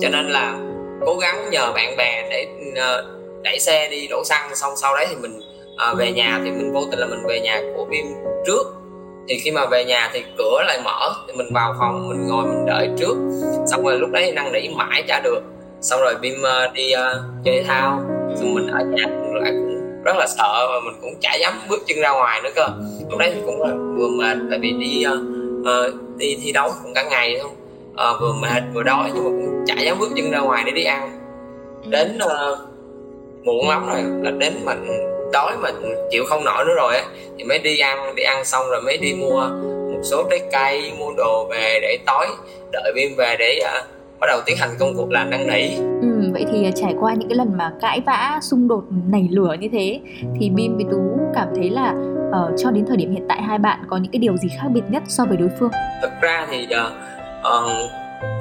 cho 0.00 0.08
nên 0.08 0.26
là 0.26 0.58
cố 1.06 1.16
gắng 1.16 1.50
nhờ 1.50 1.72
bạn 1.72 1.96
bè 1.96 2.28
để 2.30 2.46
uh, 2.70 3.04
đẩy 3.42 3.58
xe 3.60 3.88
đi 3.90 4.06
đổ 4.10 4.22
xăng. 4.24 4.54
Xong 4.54 4.72
sau 4.76 4.96
đấy 4.96 5.06
thì 5.10 5.16
mình 5.16 5.40
uh, 5.90 5.98
về 5.98 6.12
nhà 6.12 6.40
thì 6.44 6.50
mình 6.50 6.72
vô 6.72 6.80
tình 6.90 6.98
là 6.98 7.06
mình 7.06 7.26
về 7.28 7.40
nhà 7.40 7.60
của 7.76 7.84
bim 7.84 8.06
trước. 8.46 8.62
Thì 9.28 9.38
khi 9.38 9.50
mà 9.50 9.66
về 9.66 9.84
nhà 9.84 10.10
thì 10.12 10.24
cửa 10.38 10.62
lại 10.66 10.80
mở 10.84 11.14
thì 11.26 11.32
mình 11.32 11.46
vào 11.52 11.74
phòng 11.78 12.08
mình 12.08 12.26
ngồi 12.26 12.46
mình 12.46 12.66
đợi 12.66 12.88
trước. 12.98 13.16
Xong 13.66 13.84
rồi 13.84 13.98
lúc 13.98 14.10
đấy 14.10 14.32
năn 14.32 14.52
nỉ 14.52 14.68
mãi 14.68 15.02
chả 15.08 15.20
được 15.24 15.40
xong 15.80 16.00
rồi 16.00 16.14
bim 16.20 16.34
uh, 16.34 16.72
đi 16.74 16.92
uh, 16.94 17.44
chơi 17.44 17.64
thao. 17.66 18.00
Xong 18.36 18.54
mình 18.54 18.66
ở 18.66 18.84
nhà 18.84 19.04
lại 19.32 19.52
cũng 19.52 20.02
rất 20.04 20.16
là 20.16 20.26
sợ 20.26 20.66
và 20.68 20.80
mình 20.84 20.94
cũng 21.00 21.14
chả 21.20 21.34
dám 21.40 21.52
bước 21.68 21.78
chân 21.86 22.00
ra 22.00 22.10
ngoài 22.10 22.40
nữa 22.42 22.50
cơ. 22.54 22.68
Lúc 23.10 23.18
đấy 23.18 23.32
thì 23.34 23.40
cũng 23.46 23.62
là 23.62 23.74
vừa 23.96 24.08
mệt 24.08 24.38
tại 24.50 24.58
vì 24.58 24.72
đi 24.72 25.04
uh, 25.06 25.18
uh, 25.60 26.16
đi 26.16 26.38
thi 26.42 26.52
đấu 26.52 26.70
cũng 26.82 26.94
cả 26.94 27.02
ngày 27.02 27.38
không 27.42 27.52
uh, 27.92 28.20
vừa 28.20 28.32
mệt 28.32 28.62
vừa 28.74 28.82
đói 28.82 29.10
nhưng 29.14 29.24
mà 29.24 29.30
cũng 29.30 29.64
chả 29.66 29.74
dám 29.82 29.98
bước 29.98 30.08
chân 30.16 30.30
ra 30.30 30.38
ngoài 30.38 30.62
để 30.66 30.72
đi 30.72 30.84
ăn. 30.84 31.18
Đến 31.86 32.18
uh, 32.24 32.58
muộn 33.44 33.68
lắm 33.68 33.86
rồi 33.88 34.02
là 34.22 34.30
đến 34.30 34.52
mình 34.64 34.86
đói 35.32 35.56
mà 35.56 35.70
chịu 36.10 36.24
không 36.24 36.44
nổi 36.44 36.64
nữa 36.64 36.74
rồi 36.76 36.96
á 36.96 37.04
thì 37.38 37.44
mới 37.44 37.58
đi 37.58 37.78
ăn 37.78 38.14
đi 38.14 38.22
ăn 38.22 38.44
xong 38.44 38.70
rồi 38.70 38.80
mới 38.82 38.96
đi 38.96 39.14
mua 39.14 39.40
một 39.92 40.00
số 40.02 40.24
trái 40.30 40.40
cây 40.52 40.92
mua 40.98 41.12
đồ 41.16 41.46
về 41.50 41.78
để 41.82 41.98
tối 42.06 42.26
đợi 42.72 42.92
bim 42.94 43.16
về 43.16 43.36
để 43.38 43.60
uh, 43.62 43.86
bắt 44.20 44.26
đầu 44.26 44.40
tiến 44.46 44.56
hành 44.56 44.70
công 44.78 44.94
cuộc 44.96 45.10
làm 45.10 45.30
năn 45.30 45.46
nỉ. 45.46 45.76
Ừ, 46.00 46.30
vậy 46.32 46.44
thì 46.52 46.64
à, 46.64 46.70
trải 46.74 46.94
qua 47.00 47.14
những 47.14 47.28
cái 47.28 47.36
lần 47.36 47.56
mà 47.56 47.72
cãi 47.80 48.00
vã 48.06 48.38
xung 48.42 48.68
đột 48.68 48.84
nảy 49.06 49.28
lửa 49.30 49.56
như 49.60 49.68
thế 49.72 50.00
thì 50.40 50.50
bim 50.50 50.76
với 50.76 50.84
tú 50.90 51.18
cảm 51.34 51.48
thấy 51.56 51.70
là 51.70 51.94
uh, 52.28 52.54
cho 52.58 52.70
đến 52.70 52.84
thời 52.88 52.96
điểm 52.96 53.12
hiện 53.12 53.24
tại 53.28 53.42
hai 53.42 53.58
bạn 53.58 53.78
có 53.88 53.96
những 53.96 54.12
cái 54.12 54.20
điều 54.20 54.36
gì 54.36 54.48
khác 54.48 54.68
biệt 54.72 54.82
nhất 54.90 55.02
so 55.06 55.24
với 55.24 55.36
đối 55.36 55.48
phương? 55.60 55.70
Thực 56.02 56.10
ra 56.20 56.46
thì 56.50 56.66
uh, 56.86 56.92
uh, 57.40 57.70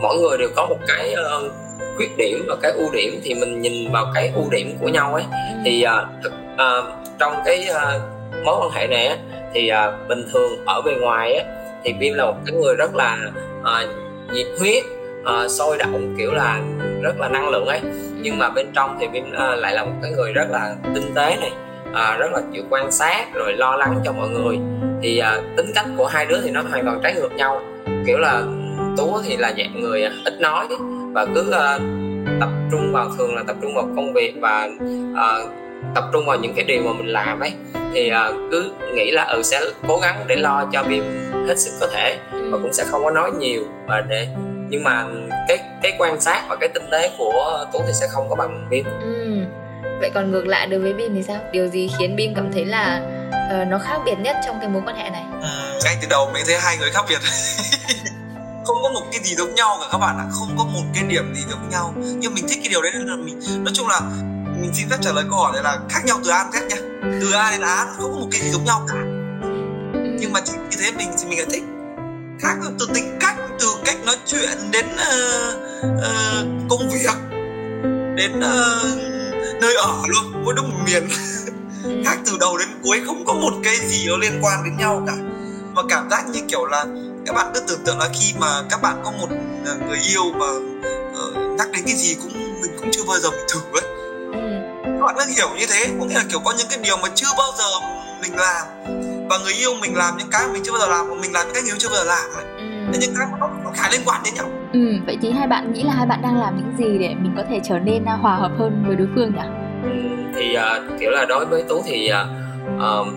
mỗi 0.01 0.17
người 0.17 0.37
đều 0.37 0.49
có 0.55 0.65
một 0.65 0.77
cái 0.87 1.13
uh, 1.13 1.51
khuyết 1.97 2.17
điểm 2.17 2.45
và 2.47 2.55
cái 2.61 2.71
ưu 2.71 2.91
điểm 2.93 3.13
thì 3.23 3.33
mình 3.33 3.61
nhìn 3.61 3.91
vào 3.91 4.05
cái 4.13 4.31
ưu 4.35 4.49
điểm 4.51 4.77
của 4.81 4.87
nhau 4.87 5.13
ấy. 5.13 5.23
Thì 5.65 5.85
uh, 5.85 6.23
thực, 6.23 6.33
uh, 6.53 6.85
trong 7.19 7.33
cái 7.45 7.67
uh, 7.69 8.01
mối 8.45 8.55
quan 8.61 8.71
hệ 8.71 8.87
này 8.87 9.17
thì 9.53 9.71
uh, 9.71 10.09
bình 10.09 10.25
thường 10.33 10.65
ở 10.65 10.81
bề 10.81 10.91
ngoài 11.01 11.33
á 11.33 11.43
thì 11.83 11.93
Bim 11.93 12.13
là 12.13 12.25
một 12.25 12.37
cái 12.45 12.55
người 12.55 12.75
rất 12.75 12.95
là 12.95 13.17
uh, 13.61 13.89
nhiệt 14.33 14.47
huyết 14.59 14.83
uh, 15.29 15.51
sôi 15.51 15.77
động 15.77 16.15
kiểu 16.17 16.31
là 16.31 16.61
rất 17.01 17.19
là 17.19 17.29
năng 17.29 17.49
lượng 17.49 17.65
ấy. 17.65 17.79
Nhưng 18.21 18.39
mà 18.39 18.49
bên 18.49 18.67
trong 18.73 18.97
thì 18.99 19.07
Bim 19.07 19.23
uh, 19.31 19.37
ờ, 19.37 19.55
lại 19.55 19.73
là 19.73 19.85
một 19.85 19.91
cái 20.01 20.11
người 20.11 20.33
rất 20.33 20.49
là 20.49 20.75
tinh 20.93 21.11
tế 21.15 21.37
này 21.39 21.51
uh, 21.89 22.19
rất 22.19 22.31
là 22.33 22.41
chịu 22.53 22.63
quan 22.69 22.91
sát 22.91 23.33
rồi 23.33 23.53
lo 23.53 23.75
lắng 23.75 24.01
cho 24.05 24.11
mọi 24.11 24.29
người. 24.29 24.59
Thì 25.01 25.21
uh, 25.37 25.57
tính 25.57 25.71
cách 25.75 25.85
của 25.97 26.05
hai 26.05 26.25
đứa 26.25 26.41
thì 26.41 26.51
nó 26.51 26.61
hoàn 26.61 26.85
toàn 26.85 26.99
trái 27.03 27.13
ngược 27.13 27.31
nhau. 27.31 27.61
Kiểu 28.05 28.17
là 28.17 28.41
tú 28.97 29.17
thì 29.25 29.37
là 29.37 29.53
dạng 29.57 29.81
người 29.81 30.03
ít 30.25 30.39
nói 30.39 30.67
và 31.13 31.25
cứ 31.35 31.41
uh, 31.41 31.81
tập 32.39 32.49
trung 32.71 32.93
vào 32.93 33.09
thường 33.17 33.35
là 33.35 33.43
tập 33.47 33.55
trung 33.61 33.75
vào 33.75 33.87
công 33.95 34.13
việc 34.13 34.33
và 34.41 34.69
uh, 35.13 35.49
tập 35.95 36.03
trung 36.13 36.25
vào 36.25 36.37
những 36.39 36.53
cái 36.53 36.65
điều 36.65 36.83
mà 36.83 36.93
mình 36.93 37.07
làm 37.07 37.39
ấy. 37.39 37.51
Thì 37.93 38.11
uh, 38.29 38.35
cứ 38.51 38.71
nghĩ 38.93 39.11
là 39.11 39.23
ừ 39.23 39.41
sẽ 39.43 39.61
cố 39.87 39.99
gắng 40.01 40.15
để 40.27 40.35
lo 40.35 40.65
cho 40.73 40.83
bim 40.83 41.03
hết 41.47 41.57
sức 41.57 41.71
có 41.81 41.87
thể 41.87 42.17
và 42.31 42.57
cũng 42.61 42.73
sẽ 42.73 42.83
không 42.87 43.03
có 43.03 43.11
nói 43.11 43.31
nhiều 43.39 43.63
và 43.87 44.01
để 44.01 44.27
nhưng 44.69 44.83
mà 44.83 45.05
cái 45.47 45.57
cái 45.81 45.93
quan 45.97 46.21
sát 46.21 46.43
và 46.49 46.55
cái 46.59 46.69
tinh 46.73 46.83
tế 46.91 47.11
của 47.17 47.65
tú 47.73 47.81
thì 47.87 47.93
sẽ 47.93 48.07
không 48.07 48.29
có 48.29 48.35
bằng 48.35 48.67
bim. 48.69 48.85
Ừ. 48.85 49.45
vậy 49.99 50.11
còn 50.13 50.31
ngược 50.31 50.47
lại 50.47 50.67
đối 50.67 50.79
với 50.79 50.93
bim 50.93 51.15
thì 51.15 51.23
sao? 51.23 51.37
Điều 51.51 51.67
gì 51.67 51.89
khiến 51.99 52.15
bim 52.15 52.35
cảm 52.35 52.51
thấy 52.53 52.65
là 52.65 53.01
uh, 53.61 53.67
nó 53.67 53.79
khác 53.79 54.01
biệt 54.05 54.15
nhất 54.19 54.35
trong 54.45 54.59
cái 54.59 54.69
mối 54.69 54.81
quan 54.85 54.95
hệ 54.95 55.09
này? 55.09 55.23
Ừ, 55.41 55.79
ngay 55.83 55.97
từ 56.01 56.07
đầu 56.09 56.29
mình 56.33 56.43
thấy 56.47 56.59
hai 56.59 56.77
người 56.77 56.91
khác 56.91 57.05
biệt. 57.09 57.19
Không 58.65 58.77
có 58.83 58.89
một 58.89 59.01
cái 59.11 59.21
gì 59.23 59.35
giống 59.35 59.55
nhau 59.55 59.77
cả 59.81 59.87
các 59.91 59.97
bạn 59.97 60.17
ạ. 60.17 60.25
Không 60.31 60.49
có 60.57 60.63
một 60.63 60.83
cái 60.95 61.03
điểm 61.03 61.35
gì 61.35 61.41
giống 61.49 61.69
nhau. 61.69 61.93
Nhưng 61.95 62.33
mình 62.33 62.45
thích 62.49 62.59
cái 62.61 62.69
điều 62.69 62.81
đấy 62.81 62.91
nên 62.93 63.07
là 63.07 63.15
mình 63.15 63.63
nói 63.63 63.73
chung 63.73 63.87
là 63.87 64.01
mình 64.61 64.71
xin 64.73 64.89
phép 64.89 64.97
trả 65.01 65.11
lời 65.11 65.23
câu 65.29 65.39
hỏi 65.39 65.51
này 65.53 65.63
là 65.63 65.77
khác 65.89 65.99
nhau 66.05 66.17
từ 66.23 66.31
A 66.31 66.43
đến 66.43 66.63
Z 66.63 66.67
nha 66.67 66.75
từ 67.21 67.31
A 67.31 67.51
đến 67.51 67.61
Á 67.61 67.85
không 67.97 68.11
có 68.11 68.17
một 68.19 68.27
cái 68.31 68.41
gì 68.41 68.49
giống 68.49 68.65
nhau 68.65 68.85
cả. 68.87 68.95
Nhưng 70.19 70.33
mà 70.33 70.39
chỉ 70.45 70.53
như 70.69 70.77
thế 70.79 70.91
mình 70.91 71.09
thì 71.17 71.29
mình 71.29 71.37
lại 71.37 71.47
thích 71.51 71.63
khác 72.39 72.57
từ 72.79 72.87
tính 72.93 73.17
cách 73.19 73.35
từ 73.59 73.67
cách 73.85 73.97
nói 74.05 74.15
chuyện 74.25 74.71
đến 74.71 74.85
uh, 74.85 75.55
uh, 75.85 76.69
công 76.69 76.89
việc 76.89 77.15
đến 78.15 78.31
uh, 78.37 78.99
nơi 79.61 79.75
ở 79.75 79.93
luôn 80.07 80.43
mỗi 80.45 80.53
đúng 80.53 80.69
một 80.69 80.77
miền. 80.85 81.07
Khác 82.05 82.17
từ 82.25 82.37
đầu 82.39 82.57
đến 82.57 82.67
cuối 82.83 83.01
không 83.05 83.25
có 83.25 83.33
một 83.33 83.51
cái 83.63 83.75
gì 83.75 84.07
nó 84.07 84.17
liên 84.17 84.39
quan 84.41 84.63
đến 84.63 84.77
nhau 84.77 85.03
cả. 85.07 85.13
Mà 85.73 85.81
cảm 85.89 86.09
giác 86.09 86.23
như 86.33 86.39
kiểu 86.47 86.65
là 86.65 86.85
các 87.25 87.33
bạn 87.35 87.51
cứ 87.53 87.59
tưởng 87.67 87.83
tượng 87.85 87.99
là 87.99 88.09
khi 88.19 88.33
mà 88.39 88.63
các 88.69 88.81
bạn 88.81 89.01
có 89.03 89.11
một 89.11 89.27
người 89.87 89.99
yêu 90.09 90.23
mà 90.33 90.47
uh, 90.47 91.57
nhắc 91.57 91.67
đến 91.71 91.83
cái 91.85 91.95
gì 91.95 92.15
cũng 92.23 92.61
mình 92.61 92.71
cũng 92.79 92.89
chưa 92.91 93.03
bao 93.07 93.19
giờ 93.19 93.29
mình 93.31 93.45
thử 93.49 93.59
ấy. 93.73 93.83
Các 94.83 95.05
bạn 95.05 95.15
cứ 95.17 95.33
hiểu 95.35 95.49
như 95.59 95.65
thế 95.69 95.85
có 95.99 96.05
nghĩa 96.05 96.15
là 96.15 96.23
kiểu 96.29 96.39
có 96.39 96.53
những 96.57 96.67
cái 96.69 96.79
điều 96.83 96.97
mà 96.97 97.09
chưa 97.15 97.29
bao 97.37 97.51
giờ 97.57 97.65
mình 98.21 98.35
làm 98.35 98.67
và 99.29 99.37
người 99.37 99.53
yêu 99.53 99.71
mình 99.81 99.97
làm 99.97 100.17
những 100.17 100.27
cái 100.31 100.47
mình 100.53 100.63
chưa 100.65 100.71
bao 100.71 100.81
giờ 100.81 100.87
làm 100.87 101.09
và 101.09 101.15
mình 101.21 101.33
làm 101.33 101.45
những 101.45 101.53
cái 101.53 101.63
người 101.63 101.71
yêu 101.71 101.77
chưa 101.79 101.89
bao 101.89 101.97
giờ 101.97 102.03
làm. 102.03 102.29
Ừ. 102.93 102.99
những 102.99 103.13
cái 103.17 103.27
nó, 103.39 103.49
nó 103.63 103.71
khá 103.75 103.89
liên 103.91 104.01
quan 104.05 104.21
đến 104.25 104.33
nhau. 104.33 104.45
Ừ, 104.73 104.79
vậy 105.05 105.17
thì 105.21 105.31
hai 105.31 105.47
bạn 105.47 105.73
nghĩ 105.73 105.83
là 105.83 105.93
hai 105.93 106.05
bạn 106.05 106.21
đang 106.21 106.39
làm 106.39 106.57
những 106.57 106.73
gì 106.77 106.97
để 106.99 107.07
mình 107.07 107.33
có 107.37 107.43
thể 107.49 107.59
trở 107.63 107.79
nên 107.79 108.05
à, 108.05 108.13
hòa 108.13 108.35
hợp 108.35 108.51
hơn 108.59 108.83
với 108.87 108.95
đối 108.95 109.07
phương 109.15 109.33
nhỉ? 109.35 109.41
Ừ, 109.83 109.89
thì 110.35 110.57
uh, 110.57 110.99
kiểu 110.99 111.11
là 111.11 111.25
đối 111.25 111.45
với 111.45 111.63
tú 111.63 111.81
thì 111.85 112.11
uh, 112.77 113.07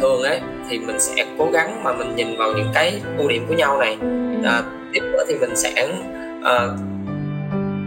thường 0.00 0.22
ấy 0.22 0.40
thì 0.68 0.78
mình 0.78 1.00
sẽ 1.00 1.26
cố 1.38 1.50
gắng 1.52 1.84
mà 1.84 1.92
mình 1.92 2.16
nhìn 2.16 2.36
vào 2.38 2.52
những 2.52 2.70
cái 2.74 3.00
ưu 3.18 3.28
điểm 3.28 3.46
của 3.48 3.54
nhau 3.54 3.78
này. 3.78 3.98
Uh, 4.40 4.64
tiếp 4.92 5.00
nữa 5.12 5.24
thì 5.28 5.34
mình 5.34 5.56
sẽ 5.56 5.88
uh, 6.40 6.80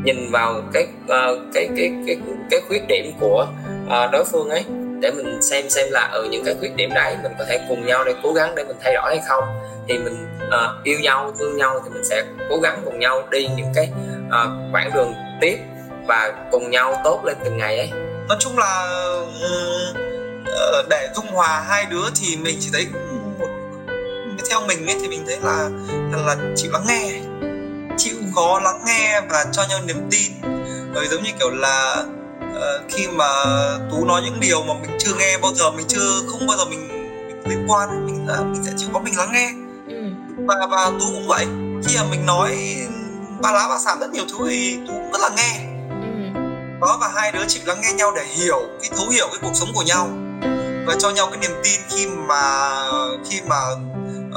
nhìn 0.04 0.32
vào 0.32 0.62
cái 0.74 0.88
uh, 1.04 1.40
cái 1.54 1.70
cái 1.78 1.94
cái 2.08 2.18
cái 2.52 2.62
khuyết 2.68 2.88
điểm 2.88 3.12
của 3.20 3.48
uh, 3.86 4.12
đối 4.12 4.26
phương 4.26 4.50
ấy 4.50 4.64
để 5.02 5.12
mình 5.12 5.42
xem 5.42 5.70
xem 5.70 5.88
là 5.92 6.02
ở 6.02 6.20
ừ, 6.20 6.28
những 6.32 6.46
cái 6.46 6.56
khuyết 6.60 6.76
điểm 6.76 6.90
đấy 6.94 7.16
mình 7.24 7.32
có 7.40 7.46
thể 7.50 7.60
cùng 7.70 7.86
nhau 7.86 8.04
để 8.04 8.14
cố 8.24 8.34
gắng 8.34 8.56
để 8.56 8.64
mình 8.64 8.78
thay 8.84 8.94
đổi 8.94 9.06
hay 9.08 9.22
không. 9.28 9.44
Thì 9.88 9.98
mình 9.98 10.28
uh, 10.48 10.84
yêu 10.84 11.00
nhau 11.00 11.34
thương 11.40 11.58
nhau 11.58 11.82
thì 11.84 11.90
mình 11.90 12.04
sẽ 12.06 12.24
cố 12.50 12.60
gắng 12.64 12.82
cùng 12.86 13.00
nhau 13.00 13.28
đi 13.32 13.48
những 13.58 13.72
cái 13.76 13.90
uh, 14.28 14.74
quãng 14.74 14.92
đường 14.94 15.14
tiếp 15.42 15.58
và 16.08 16.34
cùng 16.52 16.72
nhau 16.72 17.02
tốt 17.04 17.22
lên 17.26 17.38
từng 17.44 17.58
ngày 17.58 17.78
ấy. 17.78 17.90
Nói 18.30 18.38
chung 18.40 18.58
là 18.58 18.88
uh, 20.44 20.90
để 20.90 21.10
dung 21.16 21.28
hòa 21.28 21.64
hai 21.68 21.86
đứa 21.90 22.06
thì 22.22 22.38
mình 22.38 22.58
chỉ 22.60 22.70
thấy 22.74 22.86
một 23.40 23.48
theo 24.50 24.62
mình 24.68 24.88
ấy 24.88 24.96
thì 25.02 25.08
mình 25.08 25.24
thấy 25.28 25.38
là 25.44 25.70
là 26.26 26.36
chịu 26.56 26.72
lắng 26.72 26.86
nghe 26.88 27.12
chịu 27.98 28.16
khó 28.36 28.60
lắng 28.64 28.82
nghe 28.88 29.22
và 29.30 29.46
cho 29.52 29.64
nhau 29.70 29.80
niềm 29.86 30.10
tin. 30.12 30.32
Rồi 30.94 31.08
giống 31.08 31.24
như 31.24 31.32
kiểu 31.40 31.50
là 31.50 32.04
uh, 32.58 32.92
khi 32.92 33.08
mà 33.08 33.28
tú 33.92 34.06
nói 34.06 34.22
những 34.26 34.40
điều 34.40 34.64
mà 34.64 34.74
mình 34.74 34.98
chưa 35.00 35.14
nghe 35.20 35.38
bao 35.38 35.54
giờ 35.54 35.72
mình 35.72 35.86
chưa 35.88 36.22
không 36.28 36.48
bao 36.48 36.58
giờ 36.58 36.66
mình, 36.66 36.88
mình 37.28 37.50
liên 37.50 37.66
quan 37.68 38.06
mình 38.06 38.28
uh, 38.40 38.46
mình 38.46 38.64
sẽ 38.64 38.72
chịu 38.78 38.90
có 38.94 39.00
mình 39.00 39.18
lắng 39.18 39.32
nghe 39.34 39.52
ừ. 39.88 40.04
và 40.48 40.56
và 40.72 40.92
tú 41.00 41.06
cũng 41.14 41.28
vậy 41.28 41.46
khi 41.86 41.98
mà 41.98 42.04
mình 42.12 42.26
nói 42.26 42.78
ba 43.42 43.52
lá 43.52 43.68
ba 43.68 43.78
sàm 43.80 44.00
rất 44.00 44.12
nhiều 44.12 44.26
thứ 44.30 44.48
thì 44.50 44.78
tú 44.88 44.94
cũng 44.94 45.12
rất 45.12 45.22
là 45.22 45.30
nghe 45.38 45.60
ừ. 45.90 46.40
đó 46.82 46.98
và 47.02 47.12
hai 47.16 47.32
đứa 47.32 47.46
chịu 47.48 47.64
lắng 47.66 47.82
nghe 47.82 47.94
nhau 47.94 48.12
để 48.16 48.26
hiểu 48.26 48.60
cái 48.82 48.90
thấu 48.98 49.10
hiểu 49.10 49.28
cái 49.28 49.40
cuộc 49.42 49.54
sống 49.54 49.70
của 49.74 49.84
nhau 49.84 50.10
và 50.88 50.96
cho 51.00 51.10
nhau 51.10 51.28
cái 51.32 51.38
niềm 51.38 51.62
tin 51.64 51.82
khi 51.90 52.08
mà 52.08 52.72
khi 53.30 53.42
mà 53.48 53.58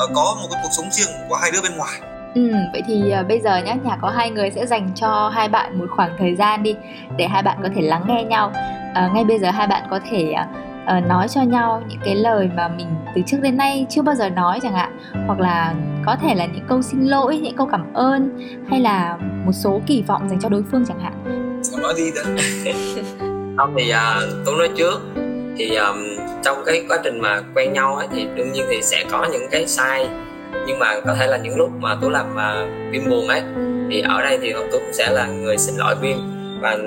uh, 0.05 0.11
có 0.15 0.37
một 0.43 0.49
cái 0.53 0.61
cuộc 0.63 0.71
sống 0.77 0.89
riêng 0.93 1.09
của 1.29 1.37
hai 1.37 1.51
đứa 1.51 1.61
bên 1.61 1.77
ngoài 1.77 2.01
Ừ, 2.35 2.51
vậy 2.73 2.83
thì 2.87 3.13
uh, 3.21 3.29
bây 3.29 3.41
giờ 3.41 3.57
nhá, 3.57 3.75
nhà 3.85 3.97
có 4.01 4.09
hai 4.09 4.31
người 4.31 4.51
sẽ 4.51 4.67
dành 4.67 4.89
cho 4.95 5.31
hai 5.35 5.49
bạn 5.49 5.79
một 5.79 5.87
khoảng 5.97 6.11
thời 6.19 6.37
gian 6.37 6.63
đi 6.63 6.75
để 7.17 7.27
hai 7.27 7.43
bạn 7.43 7.59
có 7.63 7.69
thể 7.75 7.83
lắng 7.83 8.05
nghe 8.09 8.25
nhau. 8.25 8.53
Uh, 8.91 9.15
ngay 9.15 9.25
bây 9.25 9.39
giờ 9.39 9.51
hai 9.51 9.67
bạn 9.67 9.83
có 9.91 10.01
thể 10.11 10.35
uh, 10.99 11.07
nói 11.07 11.29
cho 11.29 11.43
nhau 11.43 11.83
những 11.89 12.01
cái 12.05 12.15
lời 12.15 12.51
mà 12.57 12.69
mình 12.69 12.87
từ 13.15 13.23
trước 13.27 13.39
đến 13.43 13.57
nay 13.57 13.87
chưa 13.91 14.03
bao 14.03 14.15
giờ 14.15 14.29
nói 14.29 14.59
chẳng 14.63 14.75
hạn, 14.75 14.99
hoặc 15.27 15.41
là 15.41 15.75
có 16.07 16.17
thể 16.23 16.35
là 16.35 16.47
những 16.47 16.65
câu 16.69 16.83
xin 16.83 17.07
lỗi, 17.07 17.39
những 17.39 17.57
câu 17.57 17.67
cảm 17.67 17.95
ơn 17.95 18.39
hay 18.71 18.81
là 18.81 19.17
một 19.45 19.53
số 19.53 19.81
kỳ 19.87 20.03
vọng 20.03 20.29
dành 20.29 20.41
cho 20.41 20.49
đối 20.49 20.63
phương 20.71 20.85
chẳng 20.89 21.01
hạn. 21.01 21.13
Sao 21.63 21.81
nói 21.81 21.95
đi 21.97 22.11
đó? 22.17 22.23
Không 23.57 23.75
thì 23.79 23.93
uh, 23.93 24.47
tôi 24.47 24.55
nói 24.59 24.69
trước 24.77 25.01
thì 25.57 25.77
um, 25.77 25.97
trong 26.43 26.63
cái 26.67 26.83
quá 26.89 26.99
trình 27.05 27.21
mà 27.21 27.41
quen 27.55 27.73
nhau 27.73 27.97
ấy, 27.97 28.09
thì 28.13 28.27
đương 28.35 28.53
nhiên 28.53 28.65
thì 28.71 28.83
sẽ 28.83 29.05
có 29.11 29.27
những 29.33 29.47
cái 29.51 29.67
sai 29.67 30.09
nhưng 30.67 30.79
mà 30.79 31.01
có 31.07 31.15
thể 31.15 31.27
là 31.27 31.37
những 31.37 31.57
lúc 31.57 31.71
mà 31.81 31.97
tú 32.01 32.11
làm 32.11 32.35
mà 32.35 32.67
viêm 32.91 33.11
buồn 33.11 33.29
ấy 33.29 33.43
thì 33.91 34.01
ở 34.01 34.23
đây 34.23 34.39
thì 34.43 34.53
tú 34.53 34.79
cũng 34.79 34.93
sẽ 34.93 35.11
là 35.11 35.27
người 35.27 35.59
xin 35.59 35.77
lỗi 35.77 35.95
viêm 36.01 36.17
và 36.61 36.79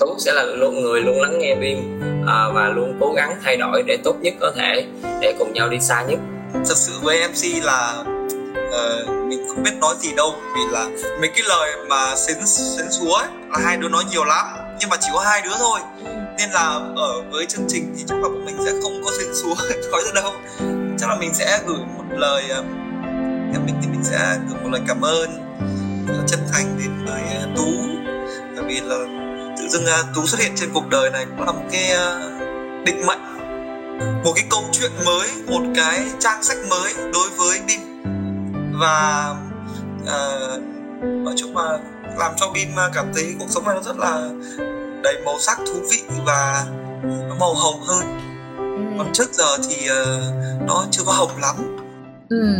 tú 0.00 0.16
sẽ 0.18 0.32
là 0.32 0.44
luôn 0.44 0.82
người 0.82 1.00
luôn 1.00 1.20
lắng 1.20 1.38
nghe 1.38 1.54
viêm 1.54 1.78
à, 2.26 2.48
và 2.54 2.68
luôn 2.68 2.96
cố 3.00 3.12
gắng 3.16 3.36
thay 3.44 3.56
đổi 3.56 3.82
để 3.86 3.98
tốt 4.04 4.16
nhất 4.20 4.34
có 4.40 4.52
thể 4.56 4.86
để 5.20 5.34
cùng 5.38 5.52
nhau 5.52 5.68
đi 5.68 5.80
xa 5.80 6.02
nhất. 6.02 6.18
Thật 6.52 6.76
sự 6.76 6.92
với 7.02 7.28
mc 7.28 7.64
là 7.64 8.04
uh, 8.04 9.08
mình 9.28 9.46
không 9.48 9.62
biết 9.62 9.74
nói 9.80 9.94
gì 9.98 10.12
đâu 10.16 10.34
vì 10.54 10.60
là 10.72 10.86
mấy 11.20 11.28
cái 11.28 11.42
lời 11.48 11.70
mà 11.88 12.16
xến 12.16 12.36
xến 12.46 12.86
xúa 12.90 13.14
ấy, 13.14 13.28
là 13.50 13.58
hai 13.64 13.76
đứa 13.76 13.88
nói 13.88 14.04
nhiều 14.10 14.24
lắm 14.24 14.46
nhưng 14.80 14.90
mà 14.90 14.96
chỉ 15.00 15.08
có 15.14 15.20
hai 15.20 15.42
đứa 15.44 15.56
thôi. 15.58 15.80
Nên 16.38 16.50
là 16.50 16.80
ở 16.96 17.22
với 17.30 17.46
chương 17.46 17.64
trình 17.68 17.94
thì 17.98 18.04
chắc 18.08 18.14
là 18.22 18.28
bọn 18.28 18.44
mình 18.44 18.56
sẽ 18.64 18.72
không 18.82 19.02
có 19.04 19.10
xến 19.18 19.34
xúa 19.34 19.54
nói 19.92 20.02
ra 20.06 20.20
đâu. 20.22 20.32
Chắc 20.98 21.08
là 21.08 21.16
mình 21.16 21.34
sẽ 21.34 21.60
gửi 21.66 21.78
một 21.96 22.04
lời 22.10 22.44
uh, 22.58 22.64
theo 23.52 23.62
mình 23.66 23.74
thì 23.82 23.88
mình 23.88 24.04
sẽ 24.04 24.38
gửi 24.48 24.62
một 24.62 24.68
lời 24.72 24.80
cảm 24.88 25.00
ơn 25.00 25.50
chân 26.26 26.40
thành 26.52 26.78
đến 26.78 27.06
với 27.06 27.22
à, 27.22 27.46
tú. 27.56 27.66
Bởi 28.56 28.64
vì 28.68 28.80
là 28.80 28.96
tự 29.58 29.68
dưng 29.68 29.86
à, 29.86 30.02
tú 30.14 30.26
xuất 30.26 30.40
hiện 30.40 30.52
trên 30.56 30.70
cuộc 30.74 30.88
đời 30.88 31.10
này 31.10 31.26
cũng 31.30 31.46
là 31.46 31.52
một 31.52 31.64
cái 31.72 31.92
à, 31.92 32.18
định 32.86 33.06
mệnh. 33.06 33.20
Một 34.24 34.32
cái 34.36 34.44
câu 34.50 34.62
chuyện 34.72 34.90
mới 35.06 35.28
một 35.46 35.62
cái 35.76 36.06
trang 36.18 36.42
sách 36.42 36.56
mới 36.70 36.94
đối 37.12 37.30
với 37.30 37.60
bim 37.66 37.80
và 38.80 39.30
uh, 40.02 40.62
nói 41.02 41.34
chung 41.36 41.56
là 41.56 41.78
làm 42.18 42.32
cho 42.36 42.50
bim 42.54 42.68
cảm 42.94 43.12
thấy 43.14 43.34
cuộc 43.38 43.46
sống 43.48 43.64
này 43.64 43.74
nó 43.74 43.82
rất 43.82 43.98
là 43.98 44.28
đầy 45.02 45.22
màu 45.24 45.38
sắc 45.38 45.58
thú 45.58 45.80
vị 45.90 46.02
và 46.26 46.64
nó 47.02 47.34
màu 47.40 47.54
hồng 47.54 47.80
hơn. 47.86 48.18
Ừ. 48.56 48.98
còn 48.98 49.12
trước 49.12 49.32
giờ 49.32 49.56
thì 49.68 49.88
uh, 49.90 50.66
nó 50.66 50.84
chưa 50.90 51.02
có 51.06 51.12
hồng 51.12 51.30
lắm. 51.40 51.56
Ừ 52.28 52.54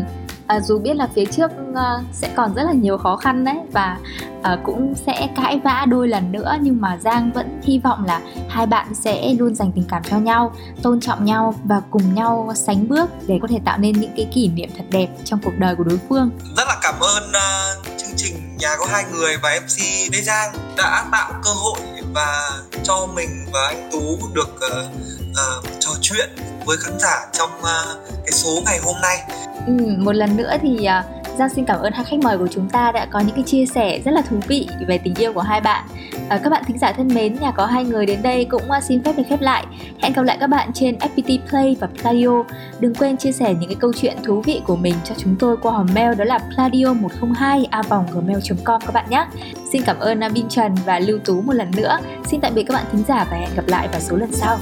à, 0.50 0.60
dù 0.60 0.78
biết 0.78 0.94
là 0.94 1.08
phía 1.14 1.24
trước 1.24 1.50
uh, 1.70 2.04
sẽ 2.12 2.30
còn 2.36 2.54
rất 2.54 2.62
là 2.62 2.72
nhiều 2.72 2.98
khó 2.98 3.16
khăn 3.16 3.44
đấy 3.44 3.56
và 3.72 3.98
uh, 4.38 4.46
cũng 4.64 4.94
sẽ 5.06 5.28
cãi 5.36 5.60
vã 5.64 5.86
đôi 5.88 6.08
lần 6.08 6.32
nữa 6.32 6.56
nhưng 6.60 6.80
mà 6.80 6.96
Giang 6.96 7.32
vẫn 7.32 7.60
hy 7.62 7.78
vọng 7.78 8.04
là 8.04 8.20
hai 8.48 8.66
bạn 8.66 8.94
sẽ 8.94 9.34
luôn 9.38 9.54
dành 9.54 9.72
tình 9.72 9.84
cảm 9.88 10.02
cho 10.10 10.18
nhau, 10.18 10.54
tôn 10.82 11.00
trọng 11.00 11.24
nhau 11.24 11.54
và 11.64 11.80
cùng 11.90 12.14
nhau 12.14 12.52
sánh 12.56 12.88
bước 12.88 13.10
để 13.26 13.38
có 13.42 13.48
thể 13.48 13.60
tạo 13.64 13.78
nên 13.78 14.00
những 14.00 14.12
cái 14.16 14.28
kỷ 14.34 14.48
niệm 14.48 14.68
thật 14.76 14.84
đẹp 14.90 15.08
trong 15.24 15.40
cuộc 15.44 15.58
đời 15.58 15.76
của 15.76 15.84
đối 15.84 15.98
phương. 16.08 16.30
Rất 16.56 16.64
là 16.68 16.76
cảm 16.82 16.94
ơn 17.00 17.22
uh, 17.28 17.98
chương 17.98 18.16
trình 18.16 18.56
nhà 18.58 18.76
có 18.78 18.86
hai 18.90 19.04
người 19.12 19.36
và 19.42 19.60
MC 19.62 20.12
Lê 20.12 20.20
Giang 20.20 20.52
đã 20.76 21.06
tạo 21.12 21.32
cơ 21.44 21.50
hội 21.50 21.80
và 22.14 22.50
cho 22.82 23.06
mình 23.14 23.46
và 23.52 23.66
anh 23.66 23.88
Tú 23.92 24.18
được 24.34 24.50
uh, 24.54 24.90
uh, 25.30 25.64
trò 25.80 25.90
chuyện 26.00 26.30
với 26.66 26.76
khán 26.76 26.98
giả 26.98 27.26
trong 27.32 27.50
uh, 27.60 28.19
cái 28.30 28.38
số 28.38 28.62
ngày 28.66 28.78
hôm 28.82 28.96
nay 29.02 29.16
Ừ, 29.66 29.72
một 29.98 30.12
lần 30.12 30.36
nữa 30.36 30.56
thì 30.62 30.70
uh, 30.70 31.36
Giang 31.38 31.48
xin 31.48 31.64
cảm 31.64 31.80
ơn 31.80 31.92
hai 31.92 32.04
khách 32.04 32.16
mời 32.22 32.38
của 32.38 32.48
chúng 32.50 32.68
ta 32.68 32.92
đã 32.92 33.06
có 33.06 33.20
những 33.20 33.34
cái 33.34 33.44
chia 33.44 33.66
sẻ 33.66 34.00
rất 34.04 34.10
là 34.10 34.22
thú 34.22 34.36
vị 34.48 34.68
về 34.86 34.98
tình 34.98 35.14
yêu 35.14 35.32
của 35.32 35.40
hai 35.40 35.60
bạn. 35.60 35.84
À, 36.28 36.40
các 36.44 36.50
bạn 36.50 36.64
thính 36.66 36.78
giả 36.78 36.92
thân 36.92 37.08
mến, 37.14 37.36
nhà 37.40 37.50
có 37.50 37.66
hai 37.66 37.84
người 37.84 38.06
đến 38.06 38.22
đây 38.22 38.44
cũng 38.44 38.70
à, 38.70 38.80
xin 38.80 39.02
phép 39.02 39.12
được 39.16 39.22
khép 39.28 39.40
lại. 39.40 39.66
Hẹn 40.02 40.12
gặp 40.12 40.22
lại 40.22 40.36
các 40.40 40.46
bạn 40.46 40.70
trên 40.74 40.98
FPT 40.98 41.38
Play 41.48 41.76
và 41.80 41.88
Pladio. 42.02 42.44
Đừng 42.80 42.94
quên 42.94 43.16
chia 43.16 43.32
sẻ 43.32 43.54
những 43.54 43.68
cái 43.68 43.76
câu 43.80 43.92
chuyện 43.96 44.16
thú 44.24 44.40
vị 44.40 44.60
của 44.66 44.76
mình 44.76 44.94
cho 45.04 45.14
chúng 45.18 45.36
tôi 45.38 45.56
qua 45.56 45.72
hòm 45.72 45.86
mail 45.94 46.14
đó 46.14 46.24
là 46.24 46.38
pladio102 46.56 47.64
gmail.com 48.12 48.80
các 48.80 48.94
bạn 48.94 49.06
nhé. 49.10 49.26
Xin 49.72 49.82
cảm 49.82 49.98
ơn 49.98 50.20
Bin 50.34 50.48
Trần 50.48 50.74
và 50.86 50.98
Lưu 50.98 51.18
Tú 51.18 51.40
một 51.40 51.52
lần 51.52 51.70
nữa. 51.76 51.98
Xin 52.26 52.40
tạm 52.40 52.54
biệt 52.54 52.62
các 52.62 52.74
bạn 52.74 52.84
thính 52.92 53.02
giả 53.08 53.26
và 53.30 53.36
hẹn 53.36 53.50
gặp 53.56 53.64
lại 53.66 53.88
vào 53.88 54.00
số 54.00 54.16
lần 54.16 54.32
sau. 54.32 54.58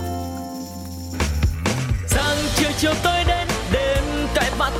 Sáng 2.06 2.36
chiều 2.56 2.70
chiều 2.78 2.92
đêm 3.04 3.17